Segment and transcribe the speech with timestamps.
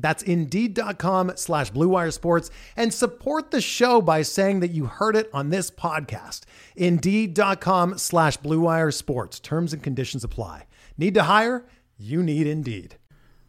[0.00, 5.30] That's Indeed.com slash BlueWire Sports and support the show by saying that you heard it
[5.32, 6.42] on this podcast.
[6.76, 9.40] Indeed.com slash BlueWire Sports.
[9.40, 10.66] Terms and conditions apply.
[10.96, 11.64] Need to hire?
[11.98, 12.96] You need Indeed.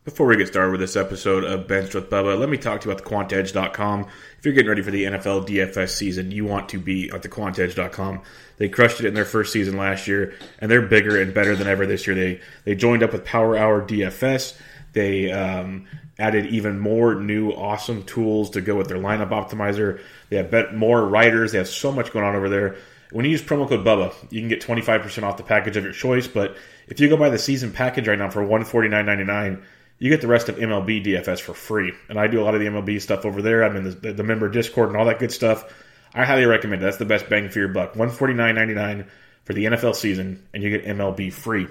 [0.04, 2.90] Before we get started with this episode of Benched with Bubba, let me talk to
[2.90, 4.08] you about the thequantedge.com.
[4.40, 7.30] If you're getting ready for the NFL DFS season, you want to be at the
[7.30, 8.22] thequantedge.com.
[8.58, 11.68] They crushed it in their first season last year, and they're bigger and better than
[11.68, 12.16] ever this year.
[12.16, 14.58] They they joined up with Power Hour DFS.
[14.94, 15.86] They um,
[16.22, 20.00] added even more new awesome tools to go with their lineup optimizer.
[20.30, 21.52] They have bet more writers.
[21.52, 22.78] They have so much going on over there.
[23.12, 25.94] When you use promo code Bubba, you can get 25% off the package of your
[25.94, 26.28] choice.
[26.28, 26.56] But
[26.88, 29.64] if you go buy the season package right now for $149.99,
[29.98, 31.92] you get the rest of MLB DFS for free.
[32.08, 33.64] And I do a lot of the MLB stuff over there.
[33.64, 35.74] I'm in the, the member Discord and all that good stuff.
[36.14, 36.86] I highly recommend it.
[36.86, 37.96] That's the best bang for your buck.
[37.96, 39.08] One forty nine ninety nine
[39.46, 41.68] for the NFL season, and you get MLB free.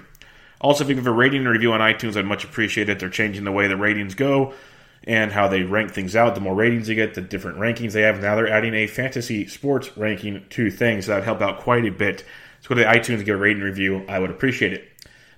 [0.61, 2.99] Also, if you give a rating and review on iTunes, I'd much appreciate it.
[2.99, 4.53] They're changing the way the ratings go
[5.03, 6.35] and how they rank things out.
[6.35, 8.21] The more ratings you get, the different rankings they have.
[8.21, 11.05] Now they're adding a fantasy sports ranking to things.
[11.05, 12.23] So that would help out quite a bit.
[12.61, 14.05] So go to the iTunes give a rating review.
[14.07, 14.87] I would appreciate it.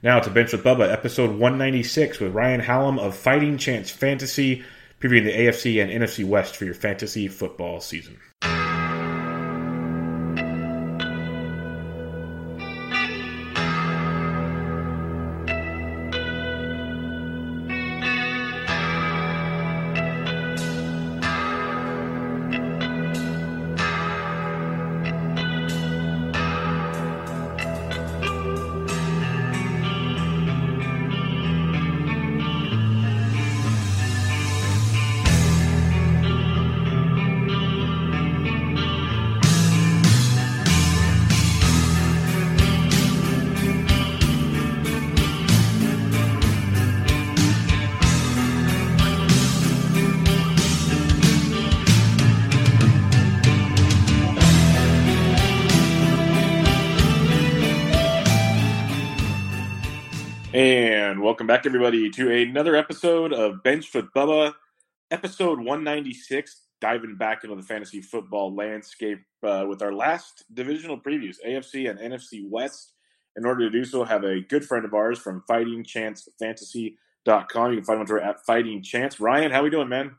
[0.01, 4.63] Now to Bench with Bubba, episode 196 with Ryan Hallum of Fighting Chance Fantasy,
[4.99, 8.19] previewing the AFC and NFC West for your fantasy football season.
[61.53, 64.55] Back, everybody, to another episode of Bench with Bubba,
[65.11, 71.35] episode 196, diving back into the fantasy football landscape uh, with our last divisional previews,
[71.47, 72.93] AFC and NFC West.
[73.35, 77.69] In order to do so, have a good friend of ours from Fighting Chance FightingChanceFantasy.com.
[77.69, 79.19] You can find him on Twitter at Fighting Chance.
[79.19, 80.15] Ryan, how are we doing, man?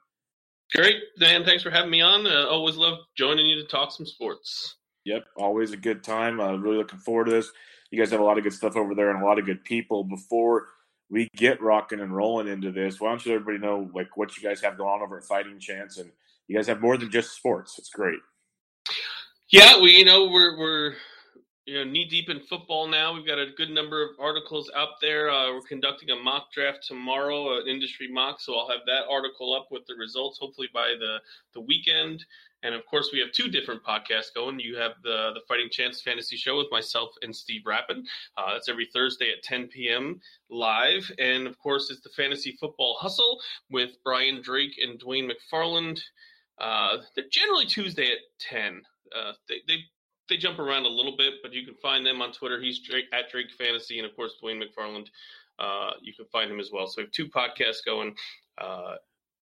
[0.73, 1.45] Great, Dan.
[1.45, 2.29] Thanks for having me on.
[2.29, 4.77] Uh, always love joining you to talk some sports.
[5.05, 6.39] Yep, always a good time.
[6.39, 7.51] Uh, really looking forward to this
[7.95, 9.63] you guys have a lot of good stuff over there and a lot of good
[9.65, 10.03] people.
[10.03, 10.67] Before
[11.11, 14.37] we get rocking and rolling into this, why don't you let everybody know like what
[14.37, 15.99] you guys have going on over at Fighting Chance?
[15.99, 16.11] And
[16.49, 17.79] you guys have more than just sports.
[17.79, 18.19] It's great.
[19.51, 20.95] Yeah, we you know we're we're
[21.67, 23.15] you know knee deep in football now.
[23.15, 25.31] We've got a good number of articles out there.
[25.31, 29.55] Uh, we're conducting a mock draft tomorrow, an industry mock, so I'll have that article
[29.55, 31.19] up with the results hopefully by the
[31.55, 32.25] the weekend.
[32.63, 34.59] And of course, we have two different podcasts going.
[34.59, 38.05] You have the the Fighting Chance Fantasy Show with myself and Steve Rappin.
[38.37, 40.21] Uh, that's every Thursday at 10 p.m.
[40.51, 41.11] live.
[41.19, 46.01] And of course, it's the Fantasy Football Hustle with Brian Drake and Dwayne McFarland.
[46.59, 48.83] Uh, they're generally Tuesday at 10.
[49.15, 49.79] Uh, they, they
[50.29, 52.61] they jump around a little bit, but you can find them on Twitter.
[52.61, 55.09] He's Drake, at Drake Fantasy, and of course Dwayne McFarland.
[55.59, 56.87] Uh, you can find him as well.
[56.87, 58.15] So we have two podcasts going
[58.59, 58.97] uh,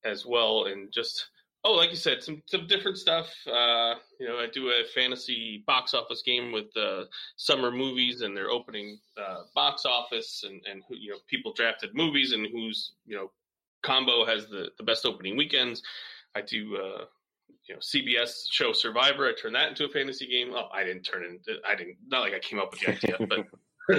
[0.05, 1.29] as well, and just
[1.65, 3.33] Oh, like you said, some some different stuff.
[3.47, 7.05] Uh, you know, I do a fantasy box office game with uh,
[7.37, 11.95] summer movies and their opening uh, box office, and and who you know people drafted
[11.95, 13.31] movies and whose you know
[13.83, 15.83] combo has the the best opening weekends.
[16.35, 16.77] I do.
[17.69, 19.27] You know, CBS show Survivor.
[19.27, 20.53] I turned that into a fantasy game.
[20.55, 21.61] Oh, I didn't turn it.
[21.69, 21.97] I didn't.
[22.09, 23.47] Not like I came up with the idea, but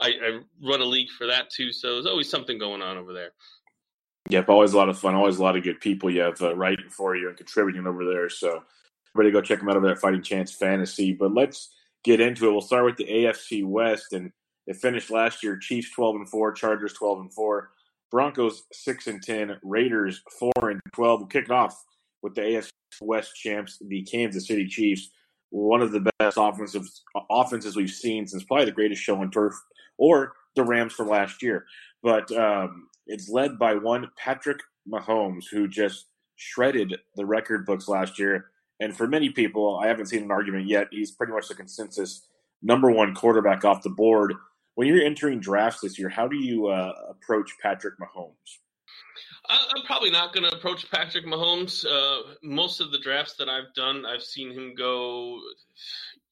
[0.00, 1.72] I, I run a league for that too.
[1.72, 3.32] So there's always something going on over there.
[4.28, 5.14] Yep, always a lot of fun.
[5.14, 8.04] Always a lot of good people you have uh, writing for you and contributing over
[8.04, 8.28] there.
[8.28, 8.62] So,
[9.14, 11.12] everybody go check them out over there at Fighting Chance Fantasy.
[11.12, 11.70] But let's
[12.04, 12.52] get into it.
[12.52, 14.30] We'll start with the AFC West, and
[14.66, 17.70] it finished last year: Chiefs twelve and four, Chargers twelve and four,
[18.10, 21.20] Broncos six and ten, Raiders four and twelve.
[21.20, 21.82] We'll kick it off
[22.22, 22.70] with the AFC
[23.00, 25.10] West champs, the Kansas City Chiefs.
[25.50, 26.86] One of the best offensive
[27.30, 29.54] offenses we've seen since probably the greatest show on turf,
[29.98, 31.66] or the Rams from last year.
[32.02, 36.06] But um, it's led by one Patrick Mahomes, who just
[36.36, 38.50] shredded the record books last year.
[38.80, 40.88] And for many people, I haven't seen an argument yet.
[40.90, 42.26] He's pretty much the consensus
[42.62, 44.34] number one quarterback off the board.
[44.74, 48.58] When you're entering drafts this year, how do you uh, approach Patrick Mahomes?
[49.50, 51.84] I'm probably not going to approach Patrick Mahomes.
[51.84, 55.40] Uh, most of the drafts that I've done, I've seen him go,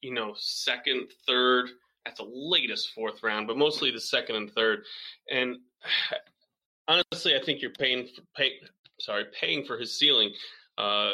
[0.00, 1.70] you know, second, third,
[2.06, 4.84] at the latest fourth round, but mostly the second and third.
[5.30, 5.56] And
[6.88, 8.52] honestly, I think you're paying for pay,
[9.00, 10.30] sorry, paying for his ceiling.
[10.76, 11.12] Uh,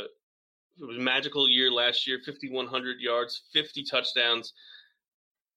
[0.78, 4.52] it was a magical year last year, 5,100 yards, 50 touchdowns.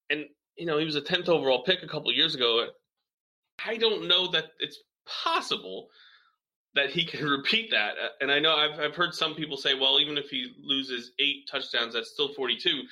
[0.10, 2.68] And, you know, he was a 10th overall pick a couple years ago.
[3.66, 5.90] I don't know that it's possible
[6.78, 7.96] that he can repeat that.
[8.22, 11.48] And I know I've, I've heard some people say, well, even if he loses eight
[11.52, 12.84] touchdowns, that's still 42.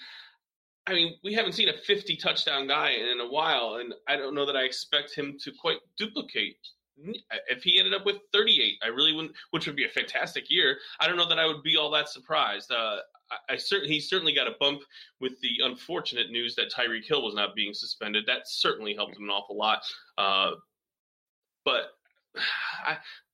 [0.87, 4.35] I mean, we haven't seen a 50 touchdown guy in a while, and I don't
[4.35, 6.57] know that I expect him to quite duplicate.
[7.49, 10.77] If he ended up with 38, I really wouldn't, which would be a fantastic year.
[10.99, 12.71] I don't know that I would be all that surprised.
[12.71, 12.97] Uh,
[13.31, 14.81] I, I certainly he certainly got a bump
[15.19, 18.25] with the unfortunate news that Tyreek Hill was not being suspended.
[18.27, 19.79] That certainly helped him an awful lot.
[20.17, 20.51] Uh,
[21.65, 21.95] but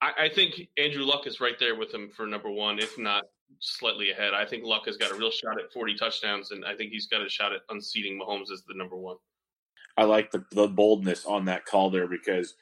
[0.02, 3.24] I, I think Andrew Luck is right there with him for number one, if not
[3.60, 4.34] slightly ahead.
[4.34, 7.08] I think Luck has got a real shot at 40 touchdowns, and I think he's
[7.08, 9.18] got a shot at unseating Mahomes as the number one.
[9.98, 12.56] I like the, the boldness on that call there because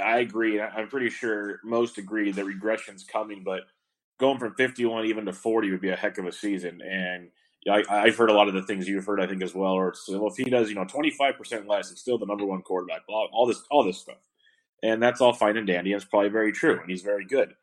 [0.00, 0.60] I agree.
[0.60, 3.62] I'm pretty sure most agree that regression's coming, but
[4.18, 6.80] going from 51 even to 40 would be a heck of a season.
[6.82, 7.28] And
[7.68, 9.72] I, have heard a lot of the things you've heard, I think, as well.
[9.72, 13.02] Or well, if he does, you know, 25% less, it's still the number one quarterback.
[13.08, 14.18] All, all this, all this stuff,
[14.82, 15.92] and that's all fine and dandy.
[15.92, 17.54] And it's probably very true, and he's very good.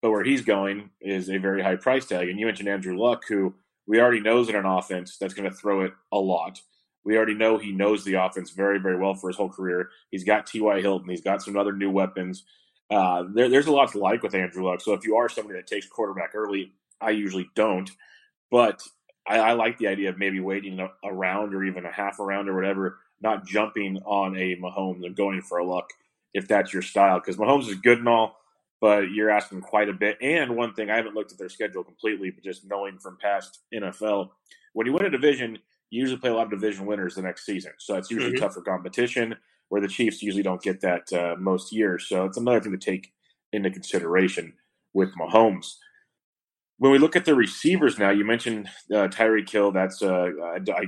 [0.00, 2.28] But where he's going is a very high price tag.
[2.28, 3.54] And you mentioned Andrew Luck, who
[3.86, 6.60] we already knows in an offense that's going to throw it a lot.
[7.04, 9.90] We already know he knows the offense very, very well for his whole career.
[10.10, 10.80] He's got T.Y.
[10.80, 11.08] Hilton.
[11.08, 12.44] He's got some other new weapons.
[12.90, 14.80] Uh, there, there's a lot to like with Andrew Luck.
[14.80, 17.90] So if you are somebody that takes quarterback early, I usually don't.
[18.50, 18.82] But
[19.26, 22.18] I, I like the idea of maybe waiting a, a round or even a half
[22.18, 25.90] a round or whatever, not jumping on a Mahomes and going for a Luck
[26.34, 27.20] if that's your style.
[27.20, 28.38] Because Mahomes is good and all
[28.80, 30.18] but you're asking quite a bit.
[30.22, 33.60] And one thing, I haven't looked at their schedule completely, but just knowing from past
[33.74, 34.30] NFL,
[34.72, 35.58] when you win a division,
[35.90, 37.72] you usually play a lot of division winners the next season.
[37.78, 38.42] So it's usually mm-hmm.
[38.42, 39.34] tougher competition
[39.68, 42.08] where the Chiefs usually don't get that uh, most years.
[42.08, 43.12] So it's another thing to take
[43.52, 44.54] into consideration
[44.94, 45.74] with Mahomes.
[46.78, 49.72] When we look at the receivers now, you mentioned uh, Tyreek Hill.
[49.72, 50.84] That's uh, I, I,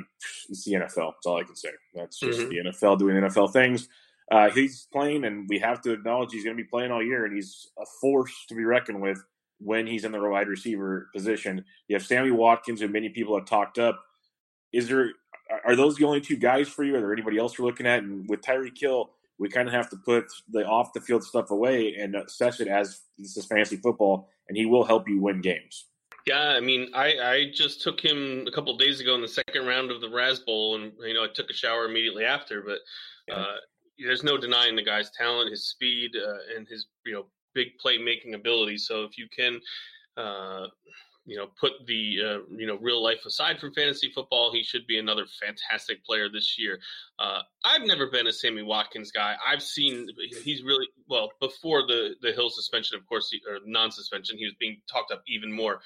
[0.48, 1.14] it's the NFL.
[1.14, 1.70] That's all I can say.
[1.94, 2.48] That's just mm-hmm.
[2.48, 3.88] the NFL doing NFL things
[4.30, 7.24] uh, he's playing, and we have to acknowledge he's going to be playing all year,
[7.24, 9.22] and he's a force to be reckoned with
[9.58, 11.64] when he's in the wide receiver position.
[11.88, 14.00] You have Sammy Watkins, who many people have talked up.
[14.72, 15.10] Is there
[15.64, 16.94] are those the only two guys for you?
[16.94, 18.02] Are there anybody else you're looking at?
[18.02, 21.50] And with Tyreek Hill, we kind of have to put the off the field stuff
[21.50, 25.40] away and assess it as this is fantasy football, and he will help you win
[25.40, 25.86] games.
[26.26, 29.66] Yeah, I mean, I, I just took him a couple days ago in the second
[29.66, 32.62] round of the Razzbowl, and you know, I took a shower immediately after.
[32.62, 33.56] But uh,
[34.04, 38.34] there's no denying the guy's talent, his speed, uh, and his you know big playmaking
[38.34, 38.78] ability.
[38.78, 39.60] So if you can,
[40.16, 40.66] uh,
[41.26, 44.86] you know, put the uh, you know real life aside from fantasy football, he should
[44.86, 46.78] be another fantastic player this year.
[47.18, 49.36] Uh, I've never been a Sammy Watkins guy.
[49.46, 50.08] I've seen
[50.42, 54.38] he's really well before the the Hill suspension, of course, or non-suspension.
[54.38, 55.80] He was being talked up even more.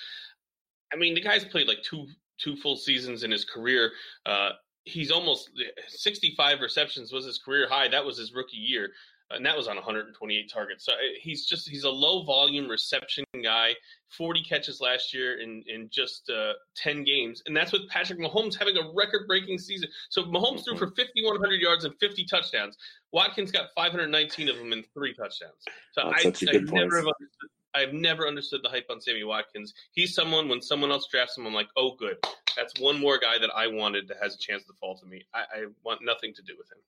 [0.93, 2.07] I mean, the guy's played like two
[2.39, 3.93] two full seasons in his career.
[4.27, 4.51] Uh,
[4.85, 5.51] he's almost
[5.89, 7.89] 65 receptions was his career high.
[7.89, 8.91] That was his rookie year.
[9.31, 10.85] And that was on 128 targets.
[10.85, 13.75] So uh, he's just he's a low volume reception guy.
[14.11, 18.55] 40 catches last year in in just uh, 10 games, and that's with Patrick Mahomes
[18.55, 19.89] having a record breaking season.
[20.11, 22.77] So Mahomes threw for 5100 yards and 50 touchdowns.
[23.13, 25.55] Watkins got 519 of them in three touchdowns.
[25.93, 29.75] So I, I never have understood I've never understood the hype on Sammy Watkins.
[29.93, 32.17] He's someone when someone else drafts him, I'm like, oh, good.
[32.57, 35.23] That's one more guy that I wanted that has a chance to fall to me.
[35.35, 36.79] I, I want nothing to do with him.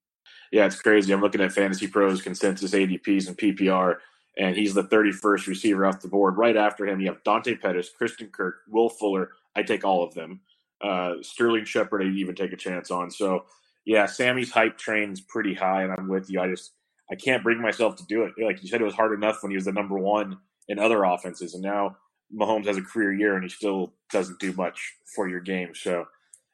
[0.52, 1.12] Yeah, it's crazy.
[1.12, 3.96] I'm looking at Fantasy Pros consensus ADPs and PPR,
[4.38, 6.36] and he's the 31st receiver off the board.
[6.36, 9.30] Right after him, you have Dante Pettis, Christian Kirk, Will Fuller.
[9.56, 10.40] I take all of them.
[10.80, 13.10] Uh, Sterling Shepard, I even take a chance on.
[13.10, 13.46] So,
[13.84, 16.40] yeah, Sammy's hype train's pretty high, and I'm with you.
[16.40, 16.72] I just
[17.10, 18.32] I can't bring myself to do it.
[18.38, 21.04] Like you said, it was hard enough when he was the number one in other
[21.04, 21.54] offenses.
[21.54, 21.96] And now
[22.34, 25.74] Mahomes has a career year and he still doesn't do much for your game.
[25.74, 26.06] So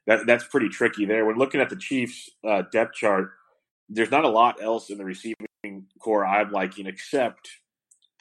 [0.07, 1.25] that that's pretty tricky there.
[1.25, 3.31] When looking at the Chiefs uh, depth chart,
[3.89, 5.47] there's not a lot else in the receiving
[6.01, 7.49] corps I'm liking except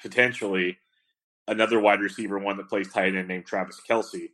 [0.02, 0.78] potentially
[1.48, 4.30] another wide receiver, one that plays tight end named Travis Kelce.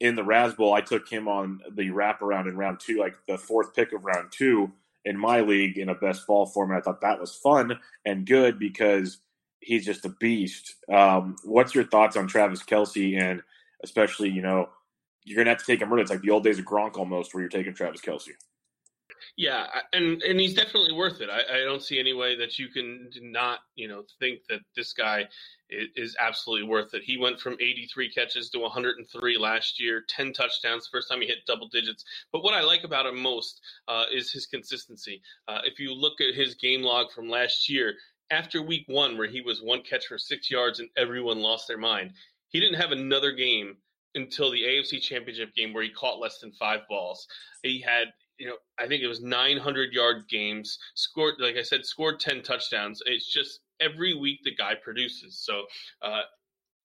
[0.00, 3.74] In the Razzbowl, I took him on the wraparound in round two, like the fourth
[3.74, 4.72] pick of round two
[5.04, 6.78] in my league in a best ball format.
[6.78, 9.18] I thought that was fun and good because
[9.60, 10.76] he's just a beast.
[10.92, 13.42] Um, what's your thoughts on Travis Kelce and
[13.84, 14.68] especially, you know,
[15.24, 16.02] you're gonna have to take him early.
[16.02, 18.30] It's like the old days of Gronk almost, where you're taking Travis Kelce.
[19.36, 21.28] Yeah, and and he's definitely worth it.
[21.30, 24.92] I, I don't see any way that you can not, you know, think that this
[24.92, 25.28] guy
[25.70, 27.02] is, is absolutely worth it.
[27.04, 31.38] He went from 83 catches to 103 last year, 10 touchdowns, first time he hit
[31.46, 32.04] double digits.
[32.32, 35.20] But what I like about him most uh, is his consistency.
[35.46, 37.94] Uh, if you look at his game log from last year,
[38.30, 41.78] after week one, where he was one catch for six yards and everyone lost their
[41.78, 42.12] mind,
[42.48, 43.76] he didn't have another game
[44.14, 47.26] until the AFC Championship game where he caught less than five balls.
[47.62, 48.08] He had,
[48.38, 52.42] you know, I think it was 900 yard games, scored, like I said, scored 10
[52.42, 53.02] touchdowns.
[53.06, 55.38] It's just every week the guy produces.
[55.38, 55.64] So,
[56.02, 56.22] uh,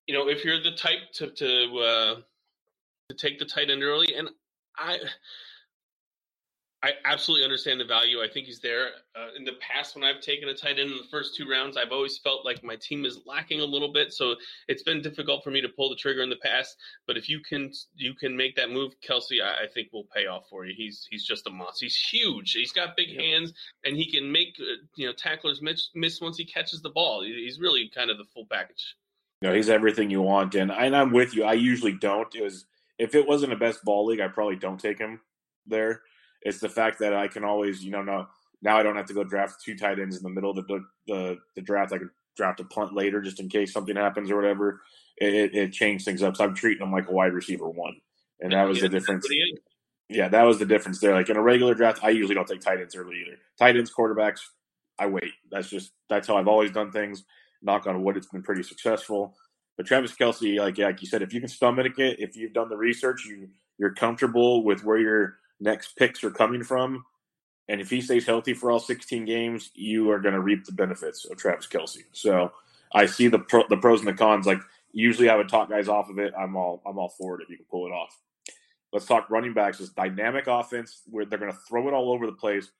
[0.06, 2.14] you know, if you're the type to to uh,
[3.08, 4.28] to take the tight end early, and
[4.76, 4.98] I
[6.84, 8.20] I absolutely understand the value.
[8.20, 8.88] I think he's there.
[9.16, 11.78] Uh, in the past, when I've taken a tight end in the first two rounds,
[11.78, 14.34] I've always felt like my team is lacking a little bit, so
[14.68, 16.76] it's been difficult for me to pull the trigger in the past.
[17.06, 19.42] But if you can, you can make that move, Kelce.
[19.42, 20.74] I, I think will pay off for you.
[20.76, 21.86] He's he's just a monster.
[21.86, 22.52] He's huge.
[22.52, 23.54] He's got big hands,
[23.86, 27.22] and he can make uh, you know tacklers miss, miss once he catches the ball.
[27.22, 28.94] He's really kind of the full package.
[29.40, 31.44] No, he's everything you want, and, and I'm with you.
[31.44, 32.34] I usually don't.
[32.34, 32.66] It was
[32.98, 35.22] if it wasn't a best ball league, I probably don't take him
[35.66, 36.02] there
[36.44, 38.28] it's the fact that I can always, you know, now
[38.62, 40.84] now I don't have to go draft two tight ends in the middle of the
[41.06, 41.92] the, the draft.
[41.92, 44.80] I can draft a punt later just in case something happens or whatever.
[45.16, 46.36] It, it changed things up.
[46.36, 47.96] So I'm treating them like a wide receiver one,
[48.40, 49.26] and that was the difference.
[50.08, 51.14] Yeah, that was the difference there.
[51.14, 53.38] Like in a regular draft, I usually don't take tight ends early either.
[53.58, 54.40] Tight ends, quarterbacks,
[54.98, 55.32] I wait.
[55.50, 57.24] That's just that's how I've always done things.
[57.62, 59.34] Knock on wood, it's been pretty successful.
[59.76, 62.68] But Travis Kelce, like like you said, if you can stomach it, if you've done
[62.68, 63.48] the research, you
[63.78, 67.04] you're comfortable with where you're next picks are coming from.
[67.68, 70.72] And if he stays healthy for all 16 games, you are going to reap the
[70.72, 72.02] benefits of Travis Kelce.
[72.12, 72.52] So
[72.94, 74.46] I see the pro, the pros and the cons.
[74.46, 74.60] Like
[74.92, 76.34] usually, I would talk guys off of it.
[76.38, 78.18] I'm all I'm all for it if you can pull it off.
[78.92, 79.78] Let's talk running backs.
[79.78, 82.70] This dynamic offense where they're going to throw it all over the place,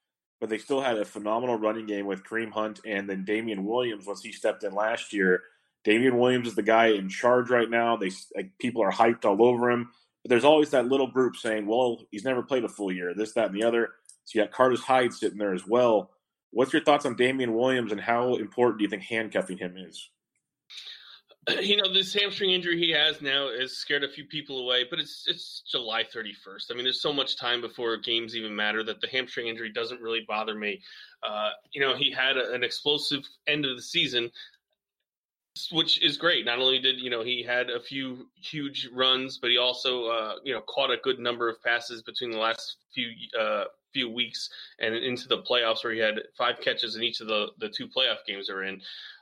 [0.41, 4.07] but they still had a phenomenal running game with Kareem Hunt and then Damien Williams
[4.07, 5.43] once he stepped in last year.
[5.83, 7.97] Damien Williams is the guy in charge right now.
[7.97, 9.91] They like, people are hyped all over him.
[10.25, 13.35] But there's always that little group saying, well, he's never played a full year, this,
[13.35, 13.91] that, and the other.
[14.25, 16.11] So you got Carlos Hyde sitting there as well.
[16.51, 20.09] What's your thoughts on Damien Williams and how important do you think handcuffing him is?
[21.61, 24.99] You know, this hamstring injury he has now has scared a few people away, but
[24.99, 26.71] it's it's July 31st.
[26.71, 30.01] I mean, there's so much time before games even matter that the hamstring injury doesn't
[30.01, 30.81] really bother me.
[31.23, 34.31] Uh, you know, he had a, an explosive end of the season,
[35.71, 36.45] which is great.
[36.45, 40.35] Not only did you know he had a few huge runs, but he also uh,
[40.43, 44.51] you know caught a good number of passes between the last few uh, few weeks
[44.81, 47.87] and into the playoffs, where he had five catches in each of the the two
[47.87, 48.81] playoff games are in.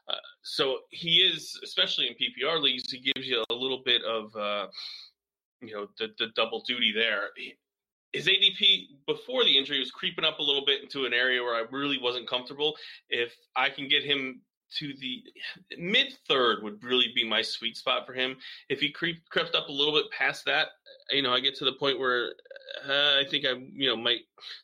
[0.08, 4.34] Uh, so he is, especially in PPR leagues, he gives you a little bit of
[4.34, 4.66] uh,
[5.60, 7.28] you know the the double duty there.
[8.14, 11.54] His ADP before the injury was creeping up a little bit into an area where
[11.54, 12.74] I really wasn't comfortable.
[13.08, 14.42] If I can get him
[14.78, 15.22] to the
[15.78, 18.36] mid third would really be my sweet spot for him.
[18.68, 20.68] If he creep, crept up a little bit past that,
[21.10, 22.32] you know, I get to the point where
[22.88, 24.20] uh, I think I, you know, might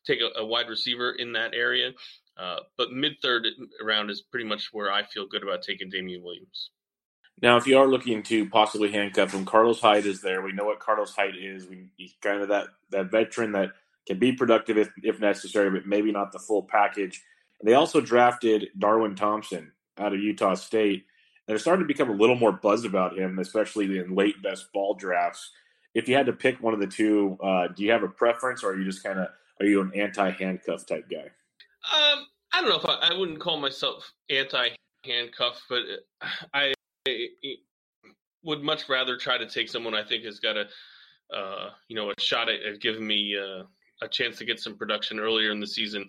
[0.06, 1.92] take a, a wide receiver in that area.
[2.36, 3.46] Uh, but mid third
[3.82, 6.70] round is pretty much where I feel good about taking Damien Williams.
[7.40, 10.42] Now, if you are looking to possibly handcuff him, Carlos Hyde is there.
[10.42, 11.68] We know what Carlos Hyde is.
[11.68, 13.70] We, he's kind of that that veteran that
[14.06, 17.22] can be productive if, if necessary, but maybe not the full package.
[17.60, 21.04] And they also drafted Darwin Thompson, out of Utah State.
[21.46, 24.72] And they're starting to become a little more buzz about him, especially in late best
[24.72, 25.50] ball drafts.
[25.94, 28.62] If you had to pick one of the two, uh, do you have a preference,
[28.62, 29.28] or are you just kind of
[29.60, 31.30] are you an anti handcuff type guy?
[31.92, 34.68] Um, I don't know if I, I wouldn't call myself anti
[35.04, 35.82] handcuff, but
[36.52, 36.74] I,
[37.06, 37.26] I,
[38.44, 40.66] would much rather try to take someone I think has got a
[41.34, 43.64] uh, you know a shot at, at giving me uh,
[44.02, 46.08] a chance to get some production earlier in the season.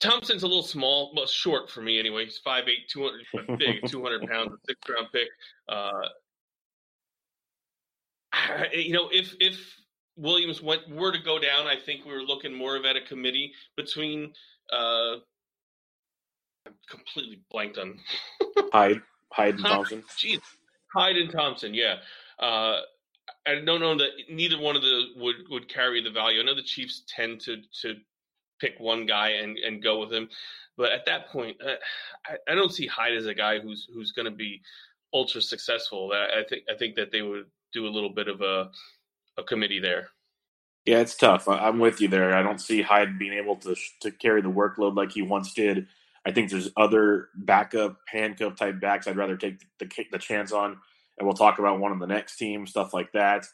[0.00, 2.24] Thompson's a little small, well, short for me anyway.
[2.24, 5.28] He's 5'8", 200, big, 200 pounds, a sixth round pick.
[5.68, 6.08] Uh,
[8.72, 9.58] you know, if if
[10.16, 13.00] Williams went were to go down, I think we were looking more of at a
[13.00, 14.32] committee between.
[14.72, 15.16] Uh,
[16.66, 17.98] I'm completely blanked on
[18.72, 19.00] Hyde,
[19.32, 20.04] Hyde and Thompson.
[20.18, 20.40] Jeez,
[20.94, 21.72] Hyde and Thompson.
[21.72, 21.96] Yeah,
[22.38, 22.80] uh,
[23.46, 26.40] I don't know that neither one of the would would carry the value.
[26.40, 27.94] I know the Chiefs tend to to
[28.60, 30.28] pick one guy and and go with him,
[30.76, 31.74] but at that point, uh,
[32.26, 34.62] I, I, don't see Hyde as a guy who's who's going to be
[35.12, 36.12] ultra successful.
[36.14, 38.70] I, I think I think that they would do a little bit of a
[39.36, 40.10] a committee there.
[40.84, 41.48] Yeah, it's tough.
[41.48, 42.34] I'm with you there.
[42.34, 45.86] I don't see Hyde being able to to carry the workload like he once did.
[46.24, 50.76] I think there's other backup handcuff type backs I'd rather take the, the chance on,
[51.18, 53.46] and we'll talk about one on the next team, stuff like that.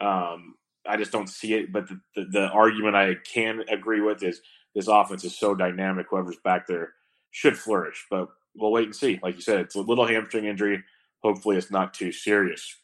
[0.00, 0.54] Um,
[0.88, 1.72] I just don't see it.
[1.72, 4.40] But the, the, the, argument I can agree with is
[4.74, 6.06] this offense is so dynamic.
[6.10, 6.94] Whoever's back there
[7.30, 9.18] should flourish, but we'll wait and see.
[9.22, 10.82] Like you said, it's a little hamstring injury.
[11.22, 12.76] Hopefully, it's not too serious.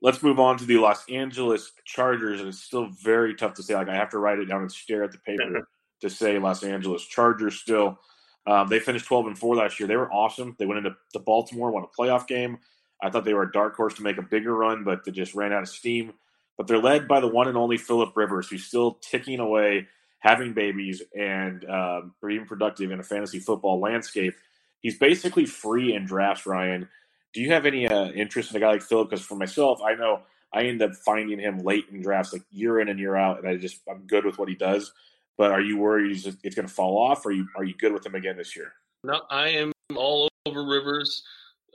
[0.00, 3.74] Let's move on to the Los Angeles Chargers, and it's still very tough to say.
[3.74, 5.68] Like I have to write it down and stare at the paper
[6.00, 7.98] to say Los Angeles Chargers still.
[8.46, 9.86] Um, they finished 12 and 4 last year.
[9.86, 10.56] They were awesome.
[10.58, 12.58] They went into the Baltimore, won a playoff game.
[13.00, 15.34] I thought they were a dark horse to make a bigger run, but they just
[15.34, 16.12] ran out of steam.
[16.56, 20.52] But they're led by the one and only Philip Rivers, who's still ticking away, having
[20.52, 24.34] babies, and um, being productive in a fantasy football landscape.
[24.80, 26.88] He's basically free in drafts, Ryan.
[27.32, 29.10] Do you have any uh, interest in a guy like Philip?
[29.10, 32.80] Because for myself, I know I end up finding him late in drafts, like year
[32.80, 34.92] in and year out, and I just I'm good with what he does.
[35.38, 37.24] But are you worried he's it's going to fall off?
[37.24, 38.74] Or are you are you good with him again this year?
[39.02, 41.22] No, I am all over Rivers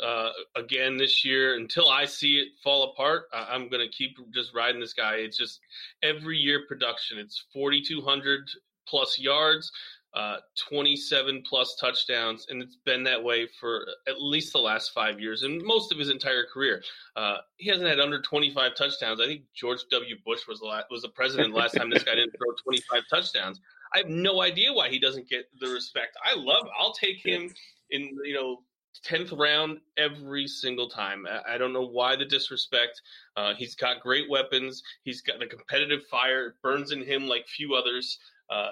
[0.03, 3.23] uh, again this year until I see it fall apart.
[3.33, 5.15] I, am going to keep just riding this guy.
[5.15, 5.59] It's just
[6.03, 7.17] every year production.
[7.17, 8.49] It's 4,200
[8.87, 9.71] plus yards,
[10.13, 10.37] uh,
[10.69, 15.43] 27 plus touchdowns, and it's been that way for at least the last five years
[15.43, 16.81] and most of his entire career.
[17.15, 19.19] Uh, he hasn't had under 25 touchdowns.
[19.19, 20.15] I think George W.
[20.25, 23.59] Bush was the last, was the president last time this guy didn't throw 25 touchdowns.
[23.93, 26.17] I have no idea why he doesn't get the respect.
[26.23, 26.67] I love.
[26.77, 27.49] I'll take him
[27.89, 28.61] in you know
[29.03, 31.25] tenth round every single time.
[31.47, 33.01] I, don't know why the disrespect.
[33.35, 34.81] Uh, he's got great weapons.
[35.03, 36.47] He's got the competitive fire.
[36.47, 38.19] It burns in him like few others.
[38.49, 38.71] Uh,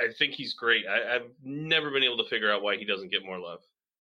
[0.00, 0.84] I, think he's great.
[0.86, 3.60] I, have never been able to figure out why he doesn't get more love.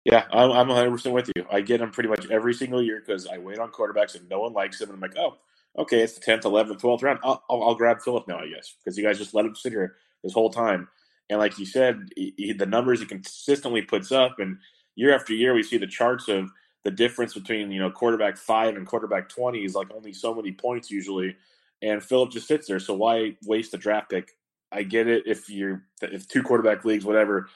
[0.04, 1.44] Yeah, I'm, I'm 100% with you.
[1.50, 4.40] I get him pretty much every single year because I wait on quarterbacks and no
[4.40, 4.90] one likes him.
[4.90, 5.36] And I'm like, oh,
[5.78, 7.18] okay, it's the 10th, 11th, 12th round.
[7.24, 9.72] I'll, I'll, I'll grab Philip now, I guess, because you guys just let him sit
[9.72, 10.88] here this whole time.
[11.28, 14.58] And like you said, he, the numbers he consistently puts up, and
[14.96, 16.50] year after year, we see the charts of
[16.82, 20.52] the difference between you know quarterback five and quarterback twenty is like only so many
[20.52, 21.36] points usually,
[21.82, 22.80] and Philip just sits there.
[22.80, 24.36] So why waste a draft pick?
[24.72, 27.48] I get it if you're if two quarterback leagues, whatever,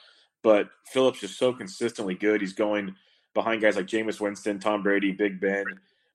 [0.43, 2.41] but Phillips just so consistently good.
[2.41, 2.95] He's going
[3.33, 5.65] behind guys like Jameis Winston, Tom Brady, Big Ben,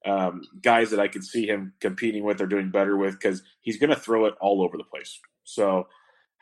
[0.05, 3.79] um, guys that I could see him competing with or doing better with because he's
[3.79, 5.19] going to throw it all over the place.
[5.45, 5.89] So,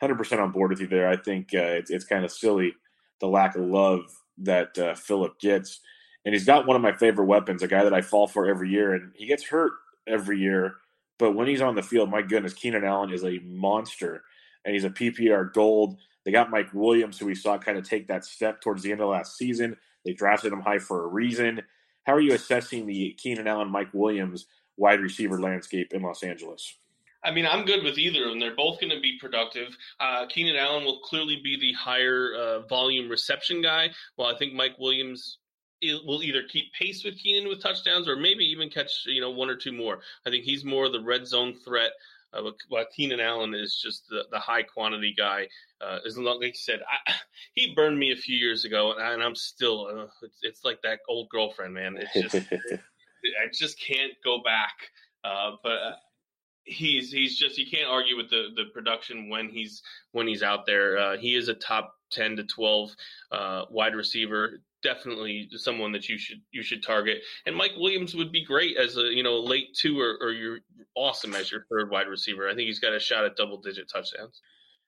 [0.01, 1.07] 100% on board with you there.
[1.07, 2.73] I think uh, it's, it's kind of silly
[3.21, 4.03] the lack of love
[4.39, 5.79] that uh, Philip gets.
[6.25, 8.69] And he's got one of my favorite weapons, a guy that I fall for every
[8.69, 9.73] year, and he gets hurt
[10.07, 10.75] every year.
[11.19, 14.23] But when he's on the field, my goodness, Keenan Allen is a monster,
[14.65, 15.97] and he's a PPR gold.
[16.23, 19.01] They got Mike Williams, who we saw kind of take that step towards the end
[19.01, 19.77] of last season.
[20.03, 21.61] They drafted him high for a reason.
[22.03, 26.75] How are you assessing the Keenan Allen, Mike Williams wide receiver landscape in Los Angeles?
[27.25, 28.39] I mean, I'm good with either of them.
[28.39, 29.75] They're both going to be productive.
[29.99, 34.53] Uh, Keenan Allen will clearly be the higher uh, volume reception guy, Well, I think
[34.53, 35.39] Mike Williams
[35.81, 39.49] will either keep pace with Keenan with touchdowns or maybe even catch you know one
[39.49, 39.99] or two more.
[40.25, 41.91] I think he's more the red zone threat.
[42.33, 45.47] Uh, while Keenan Allen is just the, the high quantity guy.
[45.79, 47.13] Uh, as long like you said, I,
[47.53, 49.87] he burned me a few years ago, and, I, am still.
[49.87, 51.97] Uh, it's, it's, like that old girlfriend, man.
[51.97, 54.73] It's just I just can't go back.
[55.23, 55.95] Uh, but uh,
[56.65, 60.65] he's he's just you can't argue with the the production when he's when he's out
[60.65, 60.97] there.
[60.97, 62.91] Uh, he is a top ten to twelve
[63.31, 64.59] uh, wide receiver.
[64.83, 67.19] Definitely someone that you should you should target.
[67.45, 70.59] And Mike Williams would be great as a you know late two or, or you're
[70.95, 72.49] awesome as your third wide receiver.
[72.49, 74.41] I think he's got a shot at double digit touchdowns.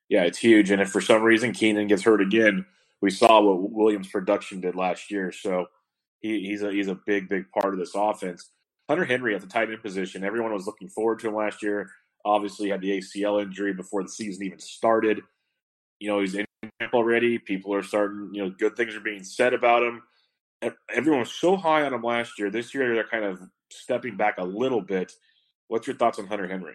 [0.09, 0.71] Yeah, it's huge.
[0.71, 2.65] And if for some reason Keenan gets hurt again,
[3.01, 5.31] we saw what Williams' production did last year.
[5.31, 5.65] So
[6.19, 8.49] he, he's a he's a big big part of this offense.
[8.89, 11.89] Hunter Henry at the tight end position, everyone was looking forward to him last year.
[12.25, 15.21] Obviously, had the ACL injury before the season even started.
[15.99, 16.45] You know, he's in
[16.79, 17.37] camp already.
[17.37, 20.03] People are starting, you know, good things are being said about him.
[20.93, 22.49] Everyone was so high on him last year.
[22.49, 23.39] This year, they're kind of
[23.71, 25.11] stepping back a little bit.
[25.67, 26.73] What's your thoughts on Hunter Henry?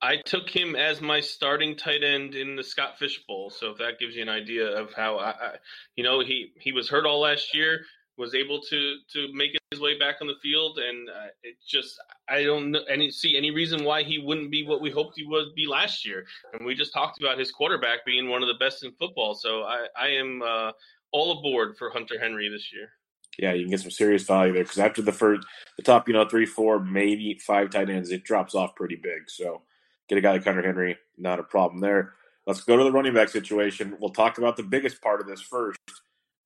[0.00, 3.78] I took him as my starting tight end in the Scott Fish Bowl, so if
[3.78, 5.54] that gives you an idea of how I, I
[5.96, 7.80] you know, he he was hurt all last year
[8.18, 11.98] was able to to make his way back on the field, and uh, it just
[12.28, 15.24] I don't know any see any reason why he wouldn't be what we hoped he
[15.24, 16.26] would be last year.
[16.52, 19.62] And we just talked about his quarterback being one of the best in football, so
[19.62, 20.72] I I am uh,
[21.12, 22.90] all aboard for Hunter Henry this year.
[23.38, 26.14] Yeah, you can get some serious value there because after the first, the top, you
[26.14, 29.28] know, three, four, maybe five tight ends, it drops off pretty big.
[29.28, 29.62] So
[30.08, 32.14] get a guy like Hunter Henry, not a problem there.
[32.48, 33.96] Let's go to the running back situation.
[34.00, 35.78] We'll talk about the biggest part of this first.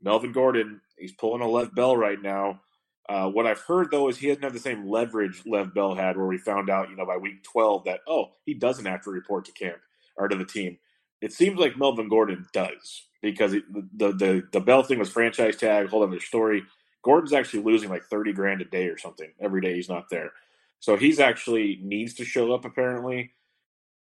[0.02, 2.60] Melvin Gordon, he's pulling a Lev Bell right now.
[3.08, 6.16] Uh, what I've heard though is he doesn't have the same leverage Lev Bell had,
[6.16, 9.10] where we found out, you know, by week 12 that oh, he doesn't have to
[9.10, 9.78] report to camp
[10.16, 10.78] or to the team.
[11.20, 15.56] It seems like Melvin Gordon does because it, the the the Bell thing was franchise
[15.56, 16.62] tag, whole other story.
[17.02, 20.32] Gordon's actually losing like thirty grand a day or something every day he's not there.
[20.80, 23.32] So he's actually needs to show up apparently.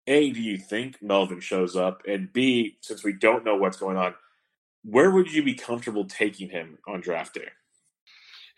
[0.07, 2.03] A, do you think Melvin shows up?
[2.07, 4.13] And B, since we don't know what's going on,
[4.87, 7.49] where would you be comfortable taking him on draft day?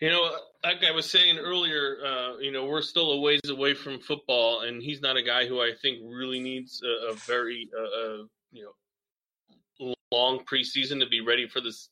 [0.00, 0.30] You know,
[0.62, 4.60] like I was saying earlier, uh, you know, we're still a ways away from football,
[4.60, 8.22] and he's not a guy who I think really needs a, a very, uh, uh,
[8.52, 11.90] you know, long preseason to be ready for this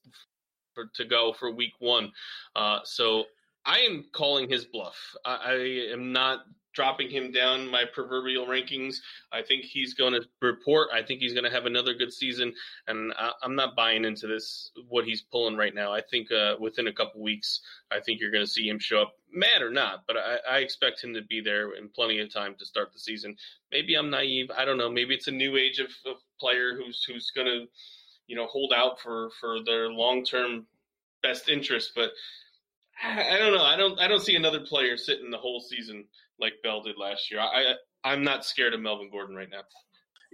[0.74, 2.12] for, to go for week one.
[2.54, 3.24] Uh, so
[3.64, 4.96] I am calling his bluff.
[5.24, 5.54] I, I
[5.92, 6.40] am not
[6.76, 8.96] dropping him down my proverbial rankings.
[9.32, 10.88] I think he's going to report.
[10.94, 12.52] I think he's going to have another good season,
[12.86, 15.92] and I, am not buying into this what he's pulling right now.
[15.92, 17.60] I think uh, within a couple weeks,
[17.90, 20.04] I think you're going to see him show up, mad or not.
[20.06, 22.98] But I, I, expect him to be there in plenty of time to start the
[22.98, 23.36] season.
[23.72, 24.50] Maybe I'm naive.
[24.56, 24.90] I don't know.
[24.90, 27.66] Maybe it's a new age of, of player who's who's going to,
[28.26, 30.66] you know, hold out for for their long term
[31.22, 32.10] best interest, but.
[33.04, 33.62] I don't know.
[33.62, 34.00] I don't.
[34.00, 36.06] I don't see another player sitting the whole season
[36.40, 37.40] like Bell did last year.
[37.40, 39.62] I I'm not scared of Melvin Gordon right now.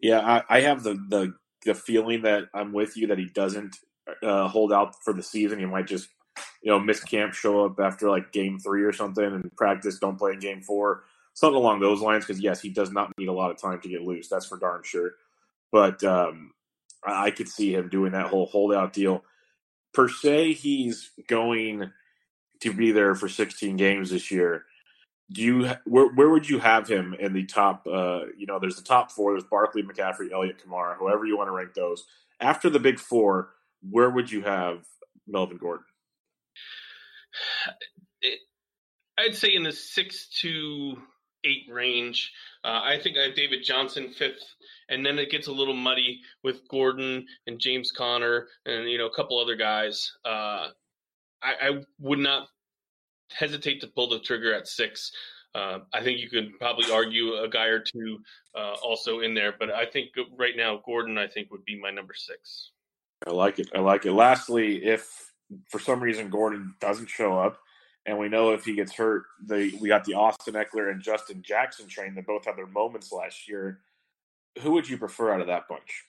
[0.01, 1.35] Yeah, I, I have the, the
[1.65, 3.77] the feeling that I'm with you that he doesn't
[4.23, 5.59] uh, hold out for the season.
[5.59, 6.09] He might just
[6.63, 9.99] you know miss camp, show up after like game three or something, and practice.
[9.99, 12.27] Don't play in game four, something along those lines.
[12.27, 14.29] Because yes, he does not need a lot of time to get loose.
[14.29, 15.13] That's for darn sure.
[15.71, 16.53] But um,
[17.07, 19.25] I, I could see him doing that whole holdout deal.
[19.95, 21.91] Per se, he's going
[22.61, 24.65] to be there for 16 games this year
[25.33, 27.87] do you where where would you have him in the top?
[27.87, 29.33] Uh, you know, there's the top four.
[29.33, 32.05] There's Barkley, McCaffrey, Elliott, Kamara, whoever you want to rank those.
[32.41, 33.51] After the big four,
[33.89, 34.85] where would you have
[35.27, 35.85] Melvin Gordon?
[39.19, 40.97] I'd say in the six to
[41.45, 42.33] eight range.
[42.65, 44.55] Uh, I think I have David Johnson fifth,
[44.89, 49.07] and then it gets a little muddy with Gordon and James Conner and you know
[49.07, 50.13] a couple other guys.
[50.25, 50.69] Uh,
[51.43, 52.47] I, I, would not
[53.35, 55.13] hesitate to pull the trigger at six.
[55.55, 58.21] Uh, I think you could probably argue a guy or two
[58.57, 61.91] uh, also in there, but I think right now Gordon, I think would be my
[61.91, 62.71] number six.
[63.27, 63.69] I like it.
[63.75, 64.13] I like it.
[64.13, 65.31] Lastly, if
[65.69, 67.59] for some reason Gordon doesn't show up,
[68.07, 71.43] and we know if he gets hurt, they we got the Austin Ekeler and Justin
[71.43, 73.81] Jackson train that both had their moments last year.
[74.63, 76.05] Who would you prefer out of that bunch?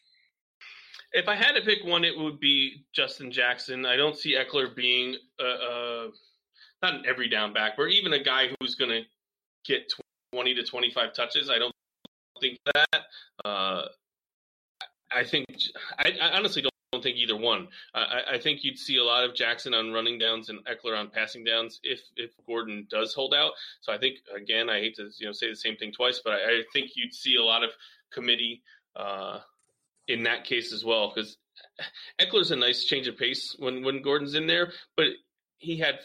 [1.11, 3.85] If I had to pick one, it would be Justin Jackson.
[3.85, 6.09] I don't see Ekeler being a, a
[6.83, 9.01] not an every down back, but even a guy who's going to
[9.65, 9.91] get
[10.33, 11.49] 20 to 25 touches.
[11.49, 11.73] I don't
[12.39, 13.01] think that.
[13.43, 13.85] Uh,
[15.11, 15.45] I think
[15.97, 17.67] I, I, honestly don't, don't think either one.
[17.93, 21.09] I, I, think you'd see a lot of Jackson on running downs and Ekeler on
[21.09, 23.53] passing downs if if Gordon does hold out.
[23.81, 26.33] So I think again, I hate to you know say the same thing twice, but
[26.33, 27.69] I, I think you'd see a lot of
[28.11, 28.63] committee
[28.95, 29.39] uh,
[30.07, 31.37] in that case as well because
[32.19, 35.07] Ekeler's a nice change of pace when when Gordon's in there, but
[35.57, 35.99] he had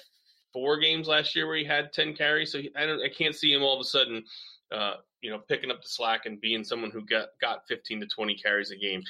[0.53, 2.53] four games last year where he had 10 carries.
[2.53, 4.25] So he, I don't, I can't see him all of a sudden,
[4.73, 8.07] uh, you know, picking up the slack and being someone who got, got 15 to
[8.07, 9.03] 20 carries a game.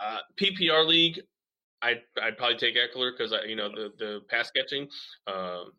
[0.00, 1.20] Uh, PPR league,
[1.82, 4.88] I'd, I'd probably take Ekeler because I, you know, the, the pass catching.
[5.26, 5.72] Um,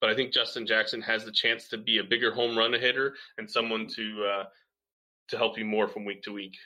[0.00, 3.14] but I think Justin Jackson has the chance to be a bigger home run hitter
[3.38, 4.44] and someone to, uh,
[5.28, 6.56] to help you more from week to week.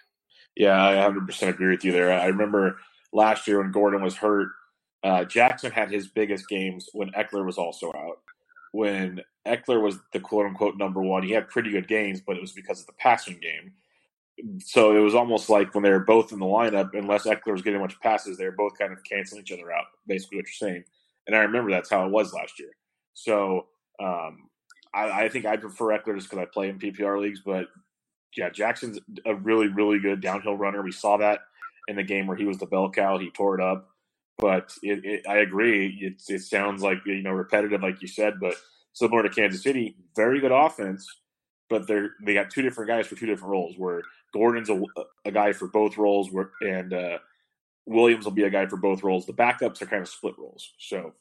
[0.57, 2.12] Yeah, I 100% agree with you there.
[2.12, 2.79] I remember
[3.12, 4.48] last year when Gordon was hurt,
[5.05, 8.21] uh, Jackson had his biggest games when Ekeler was also out.
[8.73, 12.41] When Ekeler was the quote unquote number one, he had pretty good games, but it
[12.41, 13.73] was because of the passing game.
[14.61, 17.63] So it was almost like when they were both in the lineup, unless Ekeler was
[17.63, 20.69] getting much passes, they were both kind of canceling each other out, basically what you're
[20.69, 20.85] saying.
[21.27, 22.71] And I remember that's how it was last year.
[23.15, 23.67] So
[24.01, 24.49] um,
[24.95, 27.43] I, I, think I prefer Ekeler just because I play in PPR leagues.
[27.45, 27.67] But
[28.37, 30.83] yeah, Jackson's a really, really good downhill runner.
[30.83, 31.41] We saw that
[31.89, 33.19] in the game where he was the bell cow.
[33.19, 33.91] He tore it up.
[34.38, 35.98] But it, it, I agree.
[36.01, 38.55] It, it sounds like you know repetitive, like you said, but
[38.92, 41.07] similar to Kansas City, very good offense.
[41.68, 43.74] But they're they got two different guys for two different roles.
[43.77, 44.81] Where Gordon's a,
[45.24, 47.18] a guy for both roles, where, and uh,
[47.87, 49.27] Williams will be a guy for both roles.
[49.27, 50.72] The backups are kind of split roles.
[50.79, 51.14] So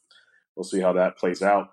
[0.55, 1.71] we'll see how that plays out.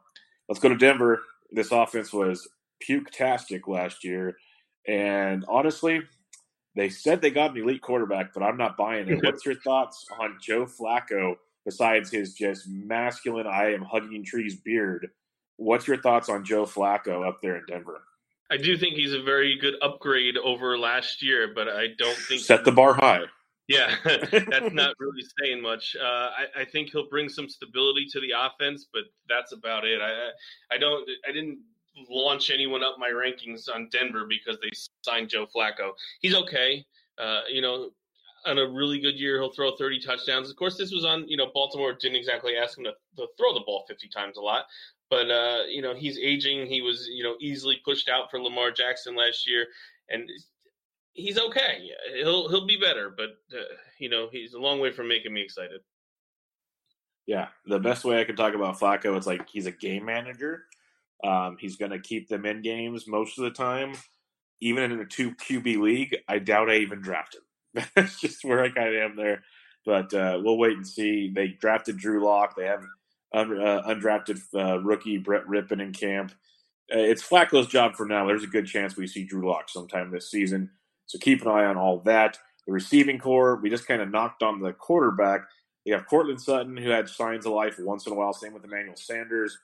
[0.49, 1.23] Let's go to Denver.
[1.53, 2.49] This offense was
[2.81, 4.37] puke-tastic last year,
[4.89, 6.01] and honestly,
[6.77, 9.19] they said they got an elite quarterback, but I'm not buying it.
[9.23, 15.11] What's your thoughts on Joe Flacco besides his just masculine, I am hugging trees beard.
[15.57, 18.03] What's your thoughts on Joe Flacco up there in Denver?
[18.51, 22.43] I do think he's a very good upgrade over last year, but I don't think
[22.43, 23.23] set the bar high.
[23.67, 25.97] Yeah, that's not really saying much.
[25.99, 30.03] Uh, I, I, think he'll bring some stability to the offense, but that's about it.
[30.03, 31.61] I, I don't, I didn't
[32.09, 34.71] launch anyone up my rankings on Denver because they
[35.03, 35.93] signed Joe Flacco.
[36.21, 36.85] He's okay.
[37.19, 37.91] Uh, you know,
[38.47, 40.51] on a really good year, he'll throw 30 touchdowns.
[40.51, 43.55] Of course, this was on, you know, Baltimore didn't exactly ask him to, to throw
[43.55, 44.67] the ball 50 times a lot,
[45.09, 46.67] but, uh, you know, he's aging.
[46.67, 49.67] He was, you know, easily pushed out for Lamar Jackson last year.
[50.11, 50.29] And
[51.15, 51.91] he's okay.
[52.17, 53.63] He'll he'll be better, but uh,
[53.99, 55.81] you know he's a long way from making me excited.
[57.27, 60.65] Yeah, the best way I can talk about Flacco is like he's a game manager.
[61.25, 63.95] Um, he's going to keep them in games most of the time.
[64.61, 67.85] Even in a two QB league, I doubt I even draft him.
[67.97, 69.43] That's just where I kind of am there.
[69.85, 71.31] But uh, we'll wait and see.
[71.35, 72.57] They drafted Drew Lock.
[72.57, 72.85] They have
[73.33, 76.33] un- uh, undrafted uh, rookie Brett Rypien in camp.
[76.95, 78.27] Uh, it's Flacco's job for now.
[78.27, 80.71] There's a good chance we see Drew Lock sometime this season.
[81.07, 82.39] So keep an eye on all that.
[82.67, 85.43] The receiving corps, we just kind of knocked on the quarterback.
[85.85, 88.33] You have Courtland Sutton, who had signs of life once in a while.
[88.33, 89.59] Same with Emmanuel Sanders.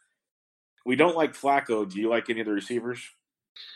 [0.87, 1.91] We don't like Flacco.
[1.91, 3.03] Do you like any of the receivers?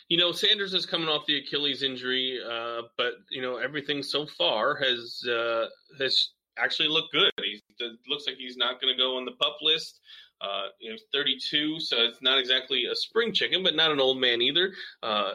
[0.08, 4.26] You know, Sanders is coming off the Achilles injury, uh, but you know everything so
[4.26, 5.66] far has uh,
[5.98, 7.30] has actually looked good.
[7.42, 7.60] He
[8.08, 10.00] looks like he's not going to go on the pup list.
[10.40, 14.20] Uh, you know, 32, so it's not exactly a spring chicken, but not an old
[14.20, 14.72] man either.
[15.02, 15.32] Uh,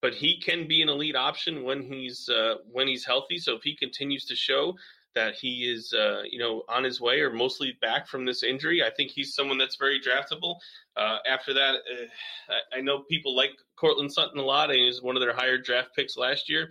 [0.00, 3.38] but he can be an elite option when he's uh, when he's healthy.
[3.38, 4.76] So if he continues to show
[5.14, 8.82] that he is uh, you know on his way or mostly back from this injury,
[8.82, 10.56] I think he's someone that's very draftable.
[10.96, 14.86] Uh, after that, uh, I, I know people like Courtland Sutton a lot, and he
[14.86, 16.70] was one of their higher draft picks last year,